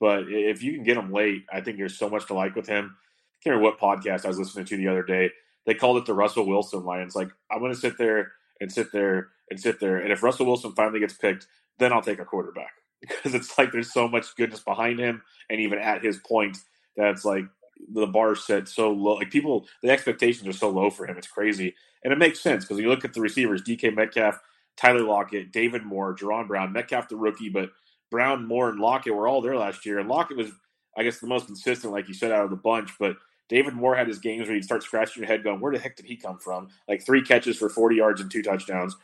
[0.00, 2.66] But if you can get him late, I think there's so much to like with
[2.66, 2.96] him.
[2.96, 5.30] I can't remember what podcast I was listening to the other day.
[5.66, 7.02] They called it the Russell Wilson line.
[7.02, 10.22] It's like I'm going to sit there and sit there and sit there, and if
[10.22, 11.46] Russell Wilson finally gets picked,
[11.78, 15.60] then I'll take a quarterback because it's like there's so much goodness behind him, and
[15.60, 16.58] even at his point,
[16.96, 17.44] that's like
[17.92, 19.14] the bar set so low.
[19.16, 21.18] Like people, the expectations are so low for him.
[21.18, 24.40] It's crazy, and it makes sense because you look at the receivers: DK Metcalf,
[24.76, 27.70] Tyler Lockett, David Moore, Jaron Brown, Metcalf the rookie, but
[28.10, 29.98] Brown, Moore, and Lockett were all there last year.
[29.98, 30.50] And Lockett was,
[30.96, 32.92] I guess, the most consistent, like you said, out of the bunch.
[32.98, 33.16] But
[33.48, 35.96] David Moore had his games where you'd start scratching your head going, where the heck
[35.96, 36.68] did he come from?
[36.88, 38.96] Like three catches for 40 yards and two touchdowns.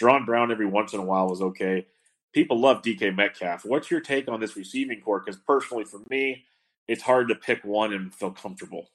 [0.00, 1.86] Jaron Brown every once in a while was okay.
[2.32, 3.64] People love DK Metcalf.
[3.64, 5.22] What's your take on this receiving corps?
[5.24, 6.44] Because personally, for me,
[6.88, 8.90] it's hard to pick one and feel comfortable.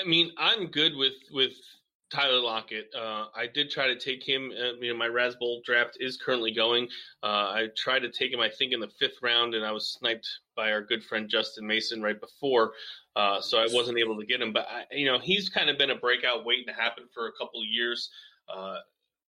[0.00, 1.54] I mean, I'm good with with
[2.12, 2.90] Tyler Lockett.
[2.94, 4.52] Uh, I did try to take him.
[4.52, 6.88] Uh, you know, my Razzbowl draft is currently going.
[7.22, 9.88] Uh, I tried to take him, I think, in the fifth round, and I was
[9.88, 12.72] sniped by our good friend Justin Mason right before,
[13.16, 14.52] uh, so I wasn't able to get him.
[14.52, 17.32] But I, you know, he's kind of been a breakout waiting to happen for a
[17.32, 18.10] couple of years.
[18.54, 18.76] Uh,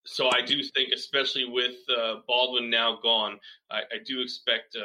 [0.05, 3.39] so I do think, especially with uh, Baldwin now gone,
[3.69, 4.77] I, I do expect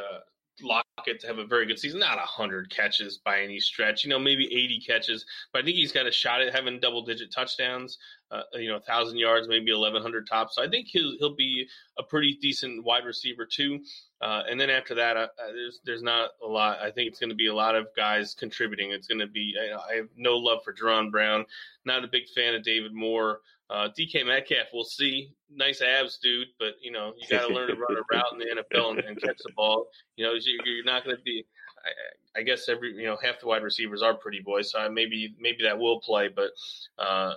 [0.62, 2.00] Lockett to have a very good season.
[2.00, 5.92] Not 100 catches by any stretch, you know, maybe 80 catches, but I think he's
[5.92, 7.98] got a shot at having double digit touchdowns,
[8.30, 10.56] uh, you know, 1,000 yards, maybe 1,100 tops.
[10.56, 11.66] So I think he'll, he'll be
[11.98, 13.80] a pretty decent wide receiver, too.
[14.20, 16.78] Uh, and then after that, uh, there's there's not a lot.
[16.80, 18.90] I think it's going to be a lot of guys contributing.
[18.90, 19.54] It's going to be.
[19.60, 21.44] I, I have no love for Jaron Brown.
[21.84, 23.40] Not a big fan of David Moore.
[23.70, 25.32] Uh, DK Metcalf, we'll see.
[25.50, 28.38] Nice abs, dude, but you know you got to learn to run a route in
[28.38, 29.88] the NFL and, and catch the ball.
[30.16, 31.46] You know you're not going to be.
[31.84, 35.34] I, I, guess every you know half the wide receivers are pretty boys, so maybe
[35.38, 36.28] maybe that will play.
[36.28, 36.50] But
[36.98, 37.34] uh,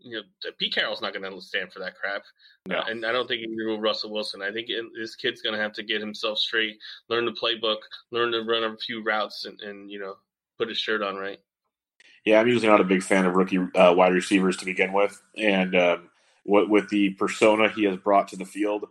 [0.00, 2.22] you know, Pete Carroll's not going to stand for that crap.
[2.66, 2.78] No.
[2.78, 4.42] Uh, and I don't think he will rule Russell Wilson.
[4.42, 6.78] I think it, this kid's going to have to get himself straight,
[7.08, 7.78] learn the playbook,
[8.10, 10.16] learn to run a few routes, and, and you know
[10.58, 11.40] put his shirt on right.
[12.24, 15.20] Yeah, I'm usually not a big fan of rookie uh, wide receivers to begin with,
[15.36, 16.10] and um,
[16.44, 18.86] what with the persona he has brought to the field,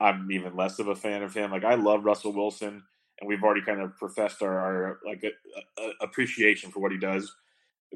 [0.00, 1.50] I'm even less of a fan of him.
[1.50, 2.82] Like I love Russell Wilson,
[3.20, 6.98] and we've already kind of professed our, our like a, a, appreciation for what he
[6.98, 7.32] does.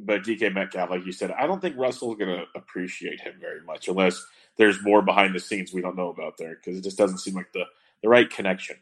[0.01, 3.62] But DK Metcalf, like you said, I don't think Russell's going to appreciate him very
[3.62, 4.24] much unless
[4.57, 7.34] there's more behind the scenes we don't know about there because it just doesn't seem
[7.34, 7.64] like the
[8.03, 8.76] the right connection.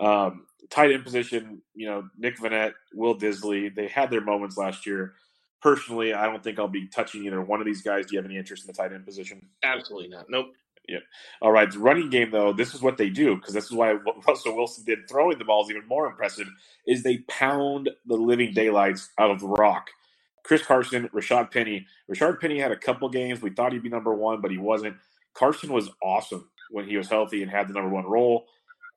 [0.00, 4.86] Um, tight end position, you know, Nick Vannett, Will Dissly, they had their moments last
[4.86, 5.14] year
[5.62, 8.06] personally, I don't think I'll be touching either one of these guys.
[8.06, 9.48] Do you have any interest in the tight end position?
[9.62, 10.26] Absolutely not.
[10.30, 10.48] Nope.
[10.88, 11.00] Yeah.
[11.42, 11.70] All right.
[11.70, 14.56] The running game, though, this is what they do because this is why what Russell
[14.56, 16.48] Wilson did throwing the ball is even more impressive.
[16.86, 19.90] Is they pound the living daylights out of the rock.
[20.44, 21.86] Chris Carson, Rashaad Penny.
[22.10, 23.40] Rashaad Penny had a couple games.
[23.40, 24.96] We thought he'd be number one, but he wasn't.
[25.34, 28.46] Carson was awesome when he was healthy and had the number one role.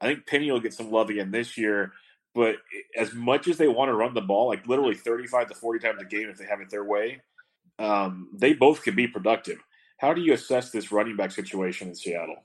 [0.02, 1.94] I think Penny will get some love again this year.
[2.36, 2.56] But
[2.98, 6.02] as much as they want to run the ball, like literally 35 to 40 times
[6.02, 7.22] a game if they have it their way,
[7.80, 9.60] um, they both can be productive.
[9.98, 12.44] How do you assess this running back situation in Seattle?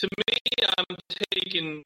[0.00, 0.38] To me,
[0.78, 0.96] I'm
[1.34, 1.82] taking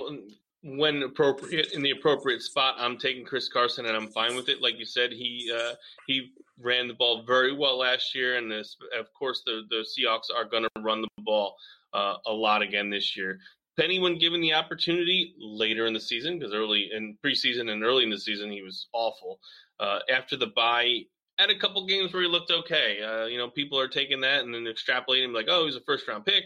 [0.66, 2.74] when appropriate in the appropriate spot.
[2.78, 4.60] I'm taking Chris Carson, and I'm fine with it.
[4.60, 5.74] Like you said, he uh,
[6.06, 10.34] he ran the ball very well last year, and this, of course, the the Seahawks
[10.34, 11.56] are going to run the ball
[11.92, 13.38] uh, a lot again this year.
[13.78, 18.04] Penny, when given the opportunity later in the season, because early in preseason and early
[18.04, 19.38] in the season he was awful.
[19.78, 21.02] Uh, after the bye,
[21.38, 23.02] had a couple games where he looked okay.
[23.02, 26.08] Uh, you know, people are taking that and then extrapolating like, oh, he's a first
[26.08, 26.44] round pick.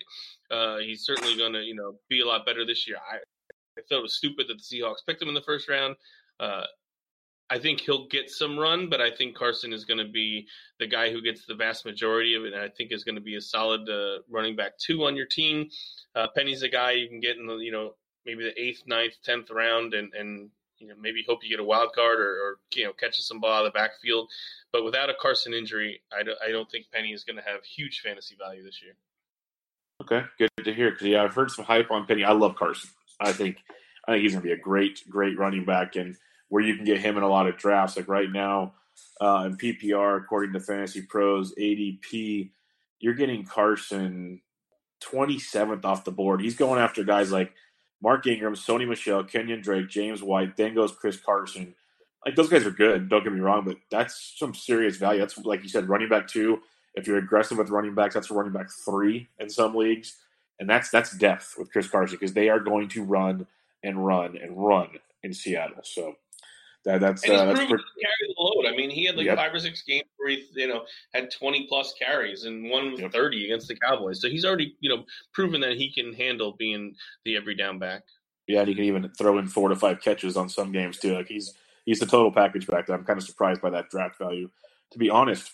[0.51, 2.97] Uh, he's certainly going to, you know, be a lot better this year.
[2.97, 3.19] I,
[3.81, 5.97] I thought it was stupid that the Seahawks picked him in the first round.
[6.39, 6.65] Uh,
[7.51, 10.47] I think he'll get some run, but I think Carson is going to be
[10.79, 13.21] the guy who gets the vast majority of it, and I think is going to
[13.21, 15.69] be a solid uh, running back two on your team.
[16.15, 19.15] Uh, Penny's a guy you can get in the you know maybe the eighth, ninth,
[19.25, 22.59] tenth round, and and you know maybe hope you get a wild card or, or
[22.75, 24.31] you know catches some ball out of the backfield.
[24.73, 27.65] But without a Carson injury, I don't, I don't think Penny is going to have
[27.65, 28.95] huge fantasy value this year.
[30.03, 30.93] Okay, good to hear.
[30.93, 32.23] Because yeah, I've heard some hype on Penny.
[32.23, 32.91] I love Carson.
[33.21, 33.59] I think
[34.07, 36.17] I think he's going to be a great, great running back and
[36.49, 37.97] where you can get him in a lot of drafts.
[37.97, 38.75] Like right now
[39.21, 42.51] uh, in PPR, according to Fantasy Pros ADP,
[42.99, 44.41] you're getting Carson
[45.03, 46.41] 27th off the board.
[46.41, 47.53] He's going after guys like
[48.03, 50.57] Mark Ingram, Sony Michel, Kenyon Drake, James White.
[50.57, 51.75] Then goes Chris Carson.
[52.25, 53.09] Like those guys are good.
[53.09, 55.21] Don't get me wrong, but that's some serious value.
[55.21, 56.61] That's like you said, running back two.
[56.95, 60.17] If you're aggressive with running backs, that's running back three in some leagues,
[60.61, 63.47] and that's that's depth with Chris Carson because they are going to run
[63.83, 64.91] and run and run
[65.25, 65.83] in Seattle.
[65.83, 66.15] So
[66.85, 67.73] that, that's and uh, that's pretty...
[67.73, 68.67] carry the load.
[68.67, 69.37] I mean, he had like yep.
[69.37, 73.01] five or six games where he, you know, had twenty plus carries, and one was
[73.01, 73.13] yep.
[73.13, 74.21] thirty against the Cowboys.
[74.21, 75.05] So he's already, you know,
[75.35, 76.95] proven that he can handle being
[77.25, 78.03] the every down back.
[78.47, 81.17] Yeah, and he can even throw in four to five catches on some games too.
[81.17, 81.55] Like he's
[81.85, 82.97] he's the total package back there.
[82.97, 84.51] I'm kind of surprised by that draft value,
[84.93, 85.51] to be honest.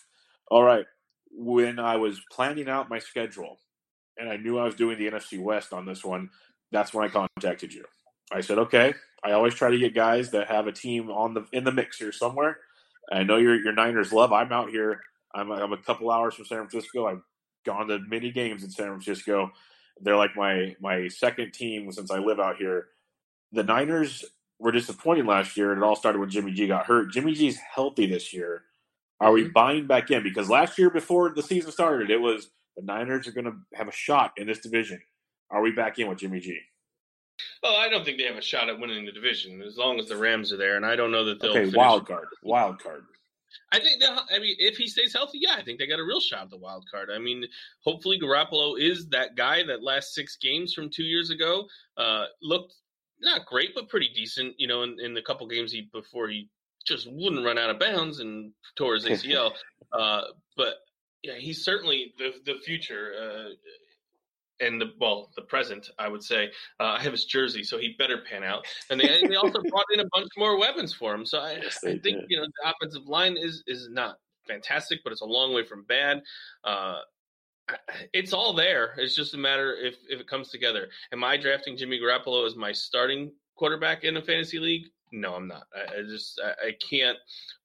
[0.49, 0.85] All right,
[1.31, 3.59] when I was planning out my schedule,
[4.17, 6.29] and I knew I was doing the NFC West on this one,
[6.71, 7.85] that's when I contacted you.
[8.31, 8.93] I said, okay,
[9.23, 11.97] I always try to get guys that have a team on the in the mix
[11.97, 12.59] here somewhere.
[13.11, 14.33] I know your your Niners love.
[14.33, 15.01] I'm out here.
[15.33, 17.07] I'm I'm a couple hours from San Francisco.
[17.07, 17.21] I've
[17.65, 19.51] gone to many games in San Francisco.
[20.01, 22.87] They're like my my second team since I live out here.
[23.53, 24.25] The Niners
[24.59, 27.11] were disappointed last year, and it all started when Jimmy G got hurt.
[27.11, 28.63] Jimmy G's healthy this year.
[29.19, 29.53] Are we mm-hmm.
[29.53, 30.21] buying back in?
[30.21, 33.87] Because last year, before the season started, it was the Niners are going to have
[33.87, 35.01] a shot in this division.
[35.49, 36.59] Are we back in with Jimmy G?
[37.61, 40.07] Well, I don't think they have a shot at winning the division as long as
[40.07, 41.51] the Rams are there, and I don't know that they'll.
[41.51, 43.03] Okay, wild card, wild card.
[43.71, 46.03] I think that I mean, if he stays healthy, yeah, I think they got a
[46.03, 47.09] real shot at the wild card.
[47.13, 47.45] I mean,
[47.83, 51.65] hopefully Garoppolo is that guy that last six games from two years ago
[51.97, 52.75] uh, looked
[53.21, 54.55] not great, but pretty decent.
[54.57, 56.49] You know, in, in the couple games he before he
[56.85, 59.51] just wouldn't run out of bounds and tore his ACL.
[59.91, 60.21] uh,
[60.55, 60.75] but
[61.23, 63.11] yeah, he's certainly the the future.
[63.19, 63.49] Uh,
[64.59, 66.49] and the well, the present, I would say.
[66.79, 68.65] Uh, I have his jersey, so he better pan out.
[68.89, 71.25] And they, they also brought in a bunch more weapons for him.
[71.27, 72.25] So I, yes, I think did.
[72.29, 75.83] you know the offensive line is is not fantastic, but it's a long way from
[75.83, 76.21] bad.
[76.63, 76.99] Uh,
[78.13, 78.93] it's all there.
[78.97, 80.87] It's just a matter if if it comes together.
[81.11, 84.87] Am I drafting Jimmy Garoppolo as my starting quarterback in a fantasy league?
[85.11, 85.67] No, I'm not.
[85.75, 87.17] I, I just I, I, can't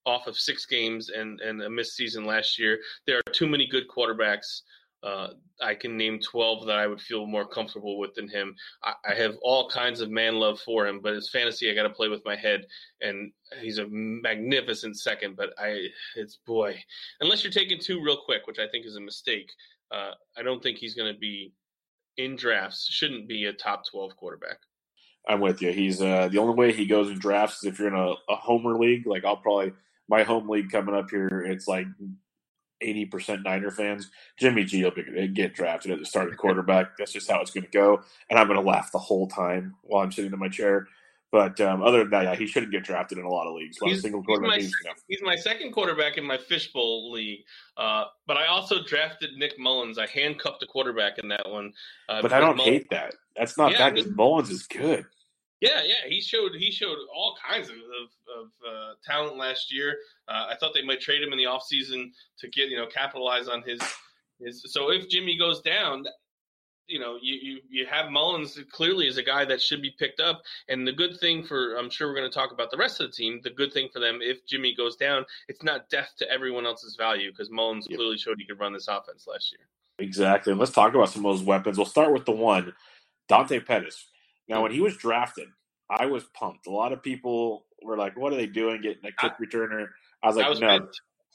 [0.05, 2.79] off of six games and and a missed season last year.
[3.05, 4.61] There are too many good quarterbacks
[5.03, 5.27] uh,
[5.61, 8.55] I can name 12 that I would feel more comfortable with than him.
[8.83, 11.69] I, I have all kinds of man love for him, but it's fantasy.
[11.69, 12.65] I got to play with my head,
[13.01, 15.35] and he's a magnificent second.
[15.35, 16.81] But I, it's boy,
[17.19, 19.51] unless you're taking two real quick, which I think is a mistake.
[19.91, 21.51] Uh, I don't think he's going to be
[22.17, 22.87] in drafts.
[22.89, 24.57] Shouldn't be a top 12 quarterback.
[25.27, 25.71] I'm with you.
[25.71, 28.35] He's uh, the only way he goes in drafts is if you're in a, a
[28.35, 29.07] homer league.
[29.07, 29.73] Like I'll probably
[30.09, 31.43] my home league coming up here.
[31.47, 31.87] It's like
[32.83, 36.97] 80% Niner fans, Jimmy G will be, get drafted at the starting quarterback.
[36.97, 38.01] That's just how it's going to go.
[38.29, 40.87] And I'm going to laugh the whole time while I'm sitting in my chair.
[41.33, 43.79] But um, other than that, yeah, he shouldn't get drafted in a lot of leagues.
[43.83, 47.39] He's, single quarterback he's, my, he's my second quarterback in my fishbowl league.
[47.75, 49.97] Uh, but I also drafted Nick Mullens.
[49.97, 51.73] I handcuffed a quarterback in that one.
[52.07, 53.15] Uh, but I don't Mullens, hate that.
[53.35, 55.05] That's not yeah, bad because Mullens is good.
[55.59, 59.97] Yeah, yeah, he showed he showed all kinds of of, of uh, talent last year.
[60.27, 62.11] Uh, I thought they might trade him in the offseason
[62.41, 63.79] to get you know capitalize on his
[64.39, 64.61] his.
[64.67, 66.05] So if Jimmy goes down,
[66.87, 70.19] you know you, you you have Mullens clearly as a guy that should be picked
[70.19, 70.41] up.
[70.69, 73.07] And the good thing for I'm sure we're going to talk about the rest of
[73.07, 73.39] the team.
[73.43, 76.95] The good thing for them if Jimmy goes down, it's not death to everyone else's
[76.95, 77.97] value because Mullens yep.
[77.97, 79.67] clearly showed he could run this offense last year.
[79.99, 80.51] Exactly.
[80.51, 81.77] And let's talk about some of those weapons.
[81.77, 82.73] We'll start with the one,
[83.27, 84.05] Dante Pettis.
[84.47, 85.47] Now, when he was drafted,
[85.89, 86.67] I was pumped.
[86.67, 89.87] A lot of people were like, "What are they doing getting a kick returner?"
[90.21, 90.87] I was like, I was "No."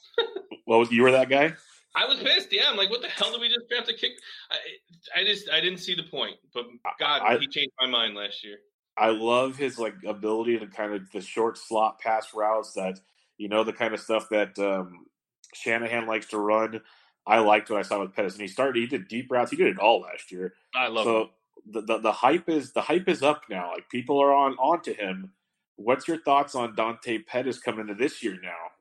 [0.67, 1.53] well, you were that guy.
[1.99, 2.51] I was pissed.
[2.51, 4.13] Yeah, I'm like, "What the hell did we just draft a kick?"
[4.49, 6.37] I, I just I didn't see the point.
[6.53, 6.65] But
[6.99, 8.57] God, I, he changed my mind last year.
[8.97, 12.99] I love his like ability to kind of the short slot pass routes that
[13.37, 15.07] you know the kind of stuff that um,
[15.53, 16.81] Shanahan likes to run.
[17.27, 18.79] I liked what I saw with Pettis, and he started.
[18.79, 19.51] He did deep routes.
[19.51, 20.53] He did it all last year.
[20.73, 21.03] I love.
[21.03, 21.29] So him
[21.69, 23.71] the, the, the hype is the hype is up now.
[23.73, 25.31] Like people are on onto him.
[25.75, 28.71] What's your thoughts on Dante Pettis coming into this year now?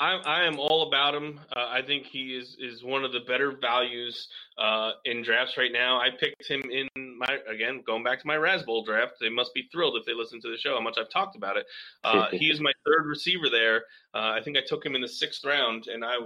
[0.00, 1.38] I, I am all about him.
[1.54, 4.28] Uh, I think he is is one of the better values
[4.58, 6.00] uh, in drafts right now.
[6.00, 6.88] I picked him in
[7.18, 9.14] my again going back to my Razzbowl draft.
[9.20, 11.58] They must be thrilled if they listen to the show how much I've talked about
[11.58, 11.66] it.
[12.02, 13.84] Uh, he is my third receiver there.
[14.14, 16.16] Uh, I think I took him in the sixth round, and I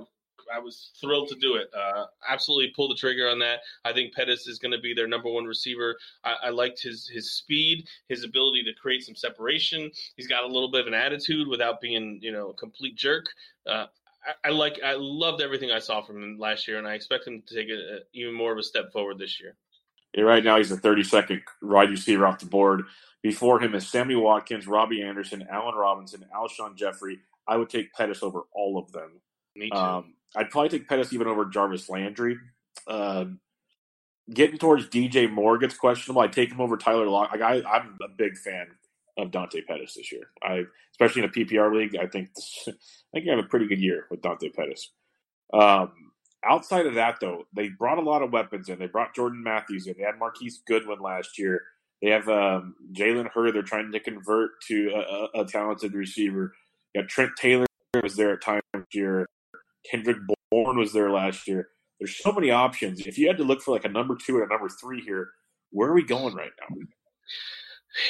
[0.52, 1.70] I was thrilled to do it.
[1.76, 3.60] Uh, absolutely pull the trigger on that.
[3.84, 5.96] I think Pettis is going to be their number one receiver.
[6.24, 9.90] I, I, liked his his speed, his ability to create some separation.
[10.16, 13.26] He's got a little bit of an attitude without being you know a complete jerk.
[13.66, 13.86] Uh,
[14.26, 17.26] I, I, like I loved everything I saw from him last year, and I expect
[17.26, 19.56] him to take a, a, even more of a step forward this year.
[20.14, 22.84] Yeah, right now he's the 32nd wide receiver off the board.
[23.22, 27.20] Before him is Sammy Watkins, Robbie Anderson, Allen Robinson, Alshon Jeffery.
[27.48, 29.20] I would take Pettis over all of them.
[29.56, 29.76] Me too.
[29.76, 32.36] Um, I'd probably take Pettis even over Jarvis Landry.
[32.86, 33.40] Um,
[34.32, 36.22] getting towards DJ Moore gets questionable.
[36.22, 37.32] I take him over Tyler Lock.
[37.32, 38.66] Like I, I'm a big fan
[39.18, 40.30] of Dante Pettis this year.
[40.42, 42.72] I, especially in a PPR league, I think this, I
[43.12, 44.90] think you have a pretty good year with Dante Pettis.
[45.52, 45.92] Um,
[46.44, 48.78] outside of that, though, they brought a lot of weapons in.
[48.78, 49.94] They brought Jordan Matthews in.
[49.96, 51.62] They had Marquise Goodwin last year.
[52.02, 53.54] They have um, Jalen Hurd.
[53.54, 56.52] They're trying to convert to a, a, a talented receiver.
[56.94, 57.66] You got Trent Taylor
[58.02, 58.62] was there at times
[58.92, 59.26] year.
[59.90, 60.18] Kendrick
[60.50, 61.68] Bourne was there last year.
[61.98, 63.06] There's so many options.
[63.06, 65.30] If you had to look for like a number two and a number three here,
[65.70, 66.76] where are we going right now?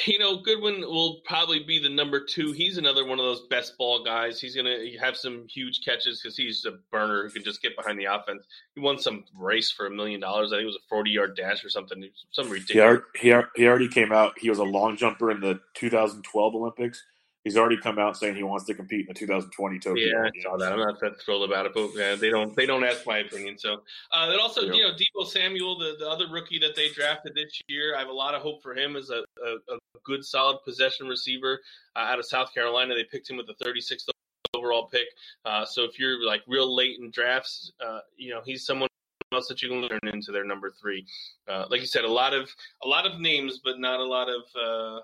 [0.05, 2.51] You know, Goodwin will probably be the number two.
[2.53, 4.41] He's another one of those best ball guys.
[4.41, 7.77] He's going to have some huge catches because he's a burner who can just get
[7.77, 8.45] behind the offense.
[8.73, 10.51] He won some race for a million dollars.
[10.51, 12.03] I think it was a 40 yard dash or something.
[12.31, 13.01] Some ridiculous.
[13.13, 14.33] He, he, he already came out.
[14.39, 17.03] He was a long jumper in the 2012 Olympics
[17.45, 20.03] He's already come out saying he wants to compete in the 2020 Tokyo.
[20.03, 20.73] Yeah, I saw that.
[20.73, 23.59] I'm not that thrilled about it, but yeah, they don't they don't ask my opinion.
[23.59, 23.73] So,
[24.11, 27.61] uh, and also, you know, Deebo Samuel, the, the other rookie that they drafted this
[27.67, 30.57] year, I have a lot of hope for him as a, a, a good, solid
[30.65, 31.61] possession receiver
[31.95, 32.95] uh, out of South Carolina.
[32.95, 34.09] They picked him with the 36th
[34.55, 35.05] overall pick.
[35.45, 38.89] Uh, so if you're like real late in drafts, uh, you know, he's someone
[39.33, 41.05] else that you can learn into their number three.
[41.47, 42.49] Uh, like you said, a lot of
[42.83, 44.99] a lot of names, but not a lot of uh,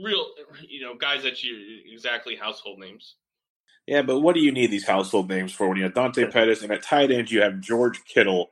[0.00, 0.26] real,
[0.68, 1.56] you know, guys that you
[1.92, 3.16] exactly household names.
[3.86, 6.62] Yeah, but what do you need these household names for when you have Dante Pettis
[6.62, 8.50] and at tight end you have George Kittle,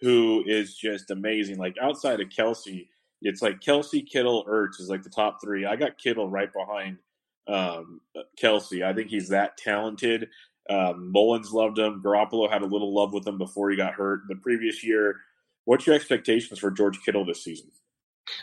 [0.00, 1.58] who is just amazing.
[1.58, 2.88] Like outside of Kelce,
[3.20, 5.66] it's like Kelce, Kittle, Ertz is like the top three.
[5.66, 6.98] I got Kittle right behind
[7.46, 8.00] um,
[8.40, 8.82] Kelce.
[8.82, 10.28] I think he's that talented.
[10.70, 12.02] Um, Mullens loved him.
[12.04, 15.16] Garoppolo had a little love with him before he got hurt the previous year.
[15.64, 17.70] What's your expectations for George Kittle this season?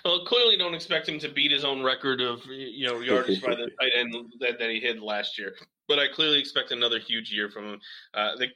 [0.04, 3.56] Well, clearly don't expect him to beat his own record of you know yardage by
[3.56, 5.56] the tight end that, that he hit last year.
[5.88, 7.82] But I clearly expect another huge year from him.
[8.14, 8.48] Uh, the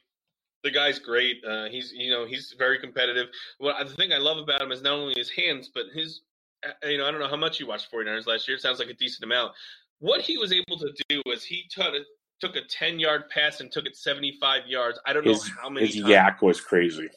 [0.62, 1.42] the guy's great.
[1.44, 3.28] Uh, he's you know he's very competitive.
[3.58, 6.22] Well, the thing I love about him is not only his hands, but his
[6.66, 8.56] uh, you know I don't know how much you watched 49ers last year.
[8.56, 9.52] It sounds like a decent amount.
[9.98, 12.00] What he was able to do was he took a,
[12.40, 14.98] took a 10 yard pass and took it 75 yards.
[15.04, 15.86] I don't his, know how many.
[15.86, 16.06] His times.
[16.08, 17.10] YAC was crazy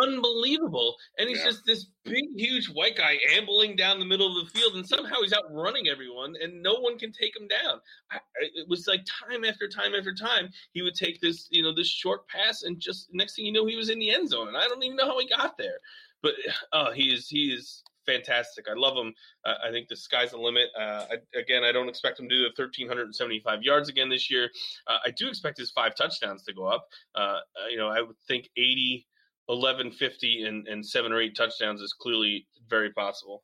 [0.00, 0.96] unbelievable.
[1.18, 1.44] And he's yeah.
[1.46, 5.16] just this big, huge white guy ambling down the middle of the field, and somehow
[5.22, 7.80] he's outrunning everyone, and no one can take him down.
[8.10, 11.74] I, it was like time after time after time, he would take this, you know,
[11.74, 14.48] this short pass, and just next thing you know, he was in the end zone,
[14.48, 15.78] and I don't even know how he got there.
[16.22, 16.34] But
[16.72, 18.66] uh, he is he is fantastic.
[18.70, 19.12] I love him.
[19.44, 20.68] Uh, I think the sky's the limit.
[20.78, 24.48] Uh, I, again, I don't expect him to do the 1,375 yards again this year.
[24.86, 26.86] Uh, I do expect his five touchdowns to go up.
[27.14, 29.06] Uh, you know, I would think 80
[29.46, 33.42] 1150 and, and seven or eight touchdowns is clearly very possible.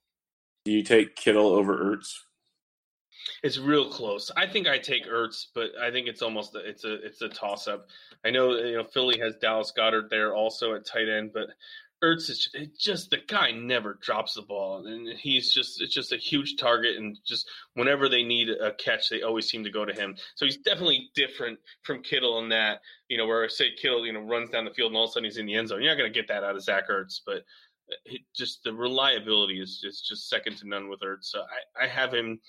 [0.64, 2.12] Do you take Kittle over Ertz?
[3.42, 4.30] It's real close.
[4.36, 7.28] I think I take Ertz, but I think it's almost a, it's a it's a
[7.28, 7.86] toss up.
[8.24, 11.48] I know you know Philly has Dallas Goedert there also at tight end, but
[12.02, 16.16] Ertz is just the guy never drops the ball, and he's just it's just a
[16.16, 19.92] huge target, and just whenever they need a catch, they always seem to go to
[19.92, 20.16] him.
[20.34, 24.12] So he's definitely different from Kittle in that you know where I say Kittle you
[24.12, 25.80] know runs down the field and all of a sudden he's in the end zone.
[25.80, 27.44] You're not going to get that out of Zach Ertz, but
[28.04, 31.24] it just the reliability is is just second to none with Ertz.
[31.24, 32.40] So I, I have him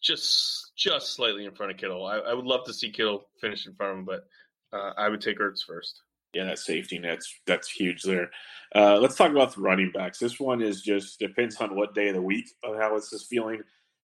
[0.00, 2.06] just just slightly in front of Kittle.
[2.06, 4.26] I, I would love to see Kittle finish in front of him, but
[4.72, 6.00] uh, I would take Ertz first.
[6.34, 8.30] Yeah, that safety net's that's huge there.
[8.74, 10.18] Uh, let's talk about the running backs.
[10.18, 13.24] This one is just depends on what day of the week of how this is
[13.24, 13.62] feeling.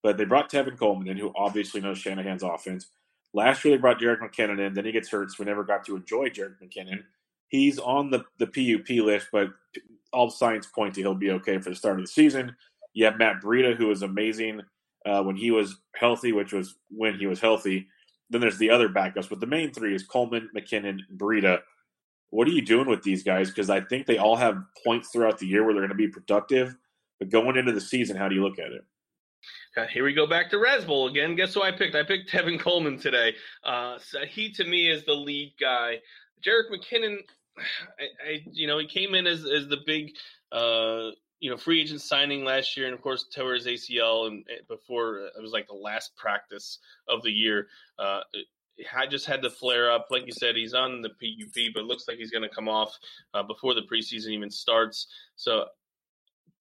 [0.03, 2.87] But they brought Tevin Coleman in, who obviously knows Shanahan's offense.
[3.33, 4.73] Last year they brought Jerick McKinnon in.
[4.73, 7.03] Then he gets hurt, so we never got to enjoy Jerick McKinnon.
[7.47, 9.49] He's on the, the PUP list, but
[10.11, 12.55] all signs point to he'll be okay for the start of the season.
[12.93, 14.61] You have Matt Breida, who was amazing
[15.05, 17.87] uh, when he was healthy, which was when he was healthy.
[18.29, 21.59] Then there's the other backups, but the main three is Coleman, McKinnon, Breida
[22.33, 23.49] what are you doing with these guys?
[23.49, 26.07] Because I think they all have points throughout the year where they're going to be
[26.07, 26.75] productive.
[27.19, 28.83] But going into the season, how do you look at it?
[29.77, 31.35] Uh, here we go back to Razzbowl again.
[31.35, 31.93] Guess who I picked?
[31.93, 33.35] I picked Tevin Coleman today.
[33.63, 35.99] Uh, so he to me is the lead guy.
[36.43, 37.17] Jerick McKinnon,
[37.99, 40.13] I, I, you know, he came in as as the big,
[40.51, 44.43] uh, you know, free agent signing last year, and of course tore his ACL, and
[44.67, 47.67] before it was like the last practice of the year.
[48.95, 50.07] I just had the flare up.
[50.09, 52.97] Like you said, he's on the PUP, but looks like he's going to come off
[53.33, 55.07] uh, before the preseason even starts.
[55.35, 55.65] So,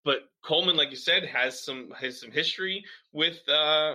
[0.05, 3.95] but Coleman, like you said, has some has some history with uh,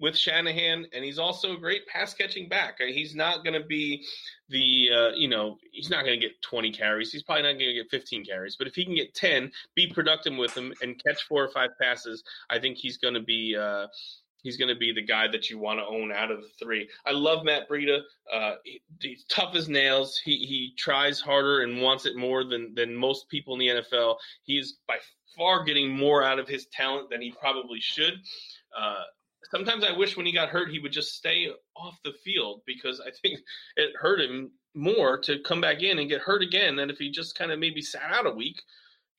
[0.00, 2.78] with Shanahan, and he's also a great pass catching back.
[2.80, 4.04] He's not going to be
[4.48, 7.12] the uh, you know he's not going to get 20 carries.
[7.12, 9.92] He's probably not going to get 15 carries, but if he can get 10, be
[9.92, 13.56] productive with them, and catch four or five passes, I think he's going to be.
[13.56, 13.86] Uh,
[14.42, 16.88] He's going to be the guy that you want to own out of the three.
[17.06, 18.00] I love Matt Breida.
[18.32, 20.20] Uh, he, he's tough as nails.
[20.24, 24.16] He he tries harder and wants it more than than most people in the NFL.
[24.42, 24.96] He is by
[25.36, 28.14] far getting more out of his talent than he probably should.
[28.76, 29.02] Uh,
[29.50, 33.00] sometimes I wish when he got hurt he would just stay off the field because
[33.00, 33.40] I think
[33.76, 37.10] it hurt him more to come back in and get hurt again than if he
[37.10, 38.60] just kind of maybe sat out a week.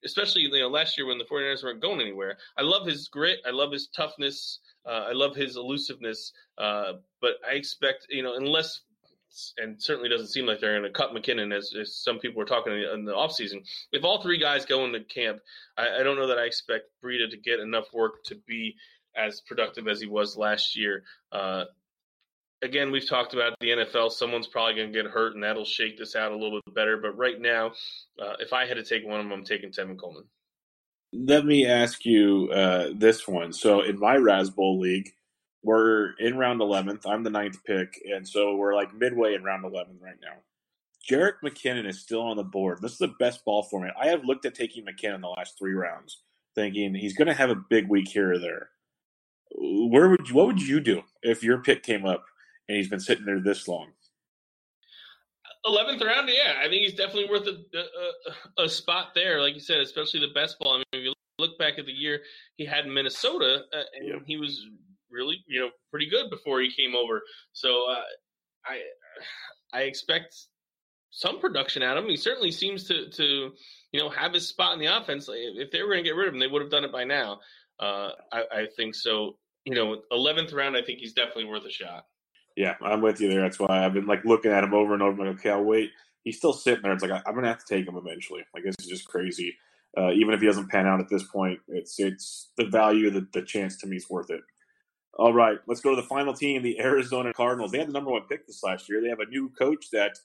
[0.04, 2.38] Especially you know last year when the 49ers weren't going anywhere.
[2.58, 3.40] I love his grit.
[3.46, 4.60] I love his toughness.
[4.86, 8.82] Uh, I love his elusiveness, uh, but I expect you know unless
[9.58, 12.46] and certainly doesn't seem like they're going to cut McKinnon as, as, some people were
[12.46, 13.66] talking in the offseason.
[13.92, 15.40] If all three guys go into camp,
[15.78, 18.76] I, I, don't know that I expect Breida to get enough work to be
[19.16, 21.04] as productive as he was last year.
[21.32, 21.66] Uh,
[22.62, 24.12] again, we've talked about the NFL.
[24.12, 26.98] Someone's probably going to get hurt, and that'll shake this out a little bit better.
[26.98, 27.74] But right now,
[28.22, 30.24] uh, if I had to take one of them, I'm taking Tevin Coleman.
[31.14, 33.52] Let me ask you uh, this one.
[33.54, 35.12] So in my Razzbowl league,
[35.64, 37.06] We're in round 11th.
[37.06, 40.38] I'm the ninth pick, and so we're like midway in round 11 right now.
[41.08, 42.82] Jerick McKinnon is still on the board.
[42.82, 43.94] This is the best ball format.
[44.00, 46.22] I have looked at taking McKinnon the last three rounds,
[46.56, 48.70] thinking he's going to have a big week here or there.
[49.54, 52.26] Where would you, what would you do if your pick came up
[52.72, 53.88] and he's been sitting there this long?
[55.66, 59.42] Eleventh round, yeah, I think he's definitely worth a, a, a, spot there.
[59.42, 60.76] Like you said, especially the best ball.
[60.76, 62.22] I mean, if you look back at the year
[62.56, 64.16] he had in Minnesota, uh, and yeah.
[64.26, 64.66] he was
[65.12, 67.22] really, you know, pretty good before he came over.
[67.52, 68.02] So uh,
[68.66, 68.80] I,
[69.78, 70.34] I expect
[71.12, 72.10] some production out of him.
[72.10, 73.52] He certainly seems to to
[73.92, 75.28] you know have his spot in the offense.
[75.30, 77.04] If they were going to get rid of him, they would have done it by
[77.04, 77.42] now.
[77.80, 79.38] Uh, I, I, think so.
[79.66, 82.06] You know, eleventh round, I think he's definitely worth a shot.
[82.62, 83.42] Yeah, I'm with you there.
[83.42, 85.20] That's why I've been like looking at him over and over.
[85.24, 85.90] I'm like, okay, I'll wait.
[86.24, 86.94] He's still sitting there.
[86.94, 88.44] It's like I, am to have to take him eventually.
[88.54, 89.58] Like this is just crazy.
[89.98, 93.28] Uh, even if he doesn't pan out at this point, it's it's the value the,
[93.34, 94.42] the chance to me is worth it.
[95.18, 97.72] All right, let's go to the final team, the Arizona Cardinals.
[97.72, 99.02] They had the number one pick this last year.
[99.02, 100.20] They have a new coach that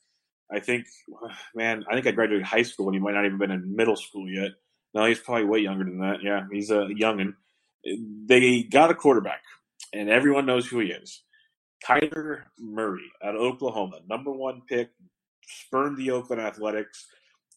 [0.52, 0.84] I think,
[1.54, 3.96] man, I think I graduated high school and he might not even been in middle
[3.96, 4.50] school yet.
[4.92, 6.18] No, he's probably way younger than that.
[6.22, 7.32] Yeah, he's a youngin.
[8.26, 9.40] They got a quarterback,
[9.94, 11.22] and everyone knows who he is.
[11.84, 14.90] Kyler Murray of Oklahoma, number one pick,
[15.46, 17.06] spurned the Oakland Athletics.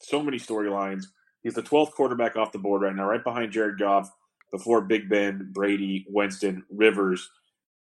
[0.02, 1.06] So many storylines.
[1.42, 4.10] He's the 12th quarterback off the board right now, right behind Jared Goff,
[4.52, 7.30] before Big Ben, Brady, Winston, Rivers.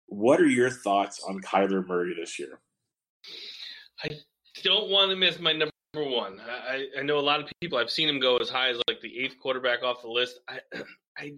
[0.06, 2.60] What are your thoughts on Kyler Murray this year?
[4.02, 4.10] I
[4.62, 6.38] don't want him as my number one.
[6.40, 7.78] I, I know a lot of people.
[7.78, 10.40] I've seen him go as high as like the eighth quarterback off the list.
[10.48, 10.58] I,
[11.18, 11.32] I,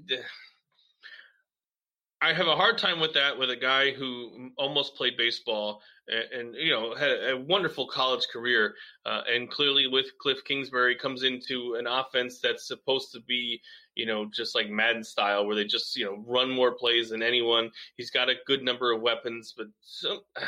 [2.21, 6.33] I have a hard time with that with a guy who almost played baseball and,
[6.33, 8.75] and you know had a wonderful college career,
[9.07, 13.61] uh, and clearly with Cliff Kingsbury comes into an offense that's supposed to be
[13.95, 17.23] you know just like Madden style, where they just you know run more plays than
[17.23, 17.71] anyone.
[17.97, 19.69] He's got a good number of weapons, but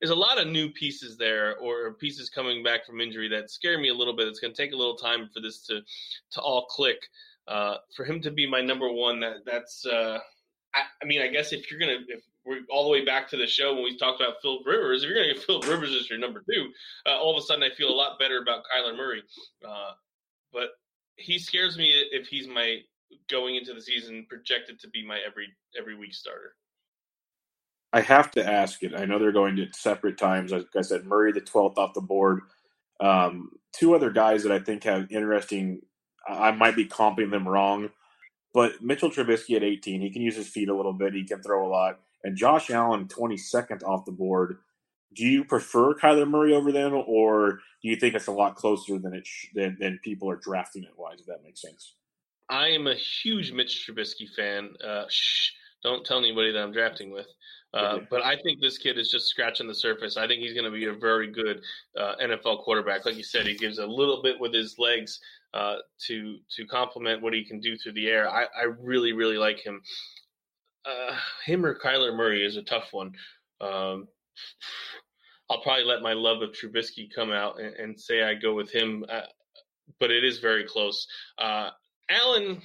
[0.00, 3.78] there's a lot of new pieces there, or pieces coming back from injury that scare
[3.78, 4.28] me a little bit.
[4.28, 5.80] It's going to take a little time for this to
[6.32, 7.08] to all click.
[7.48, 9.86] Uh, for him to be my number one, that that's.
[9.86, 10.18] Uh,
[10.74, 13.36] I, I mean, I guess if you're gonna, if we're all the way back to
[13.36, 16.08] the show when we talked about Phil Rivers, if you're gonna get Phil Rivers as
[16.08, 16.70] your number two,
[17.06, 19.22] uh, all of a sudden I feel a lot better about Kyler Murray.
[19.66, 19.92] Uh,
[20.52, 20.70] but
[21.16, 22.78] he scares me if he's my
[23.28, 25.48] going into the season projected to be my every
[25.78, 26.54] every week starter.
[27.92, 28.94] I have to ask it.
[28.94, 30.52] I know they're going to separate times.
[30.52, 32.42] Like I said, Murray the twelfth off the board.
[33.00, 35.80] Um, two other guys that I think have interesting.
[36.28, 37.90] I might be comping them wrong
[38.52, 41.14] but Mitchell Trubisky at 18, he can use his feet a little bit.
[41.14, 42.00] He can throw a lot.
[42.24, 44.58] And Josh Allen, 22nd off the board.
[45.14, 48.98] Do you prefer Kyler Murray over them, or do you think it's a lot closer
[48.98, 51.20] than it sh- than, than people are drafting it wise?
[51.20, 51.94] If that makes sense.
[52.48, 54.70] I am a huge Mitch Trubisky fan.
[54.84, 55.50] Uh, shh,
[55.82, 57.26] don't tell anybody that I'm drafting with.
[57.72, 60.16] Uh, but I think this kid is just scratching the surface.
[60.16, 61.62] I think he's going to be a very good
[61.96, 63.06] uh, NFL quarterback.
[63.06, 65.20] Like you said, he gives a little bit with his legs
[65.54, 65.76] uh,
[66.06, 68.30] to to complement what he can do through the air.
[68.30, 69.82] I, I really really like him.
[70.84, 73.12] Uh, him or Kyler Murray is a tough one.
[73.60, 74.08] Um,
[75.50, 78.70] I'll probably let my love of Trubisky come out and, and say I go with
[78.70, 79.22] him, uh,
[79.98, 81.06] but it is very close.
[81.38, 81.70] Uh,
[82.08, 82.62] Allen,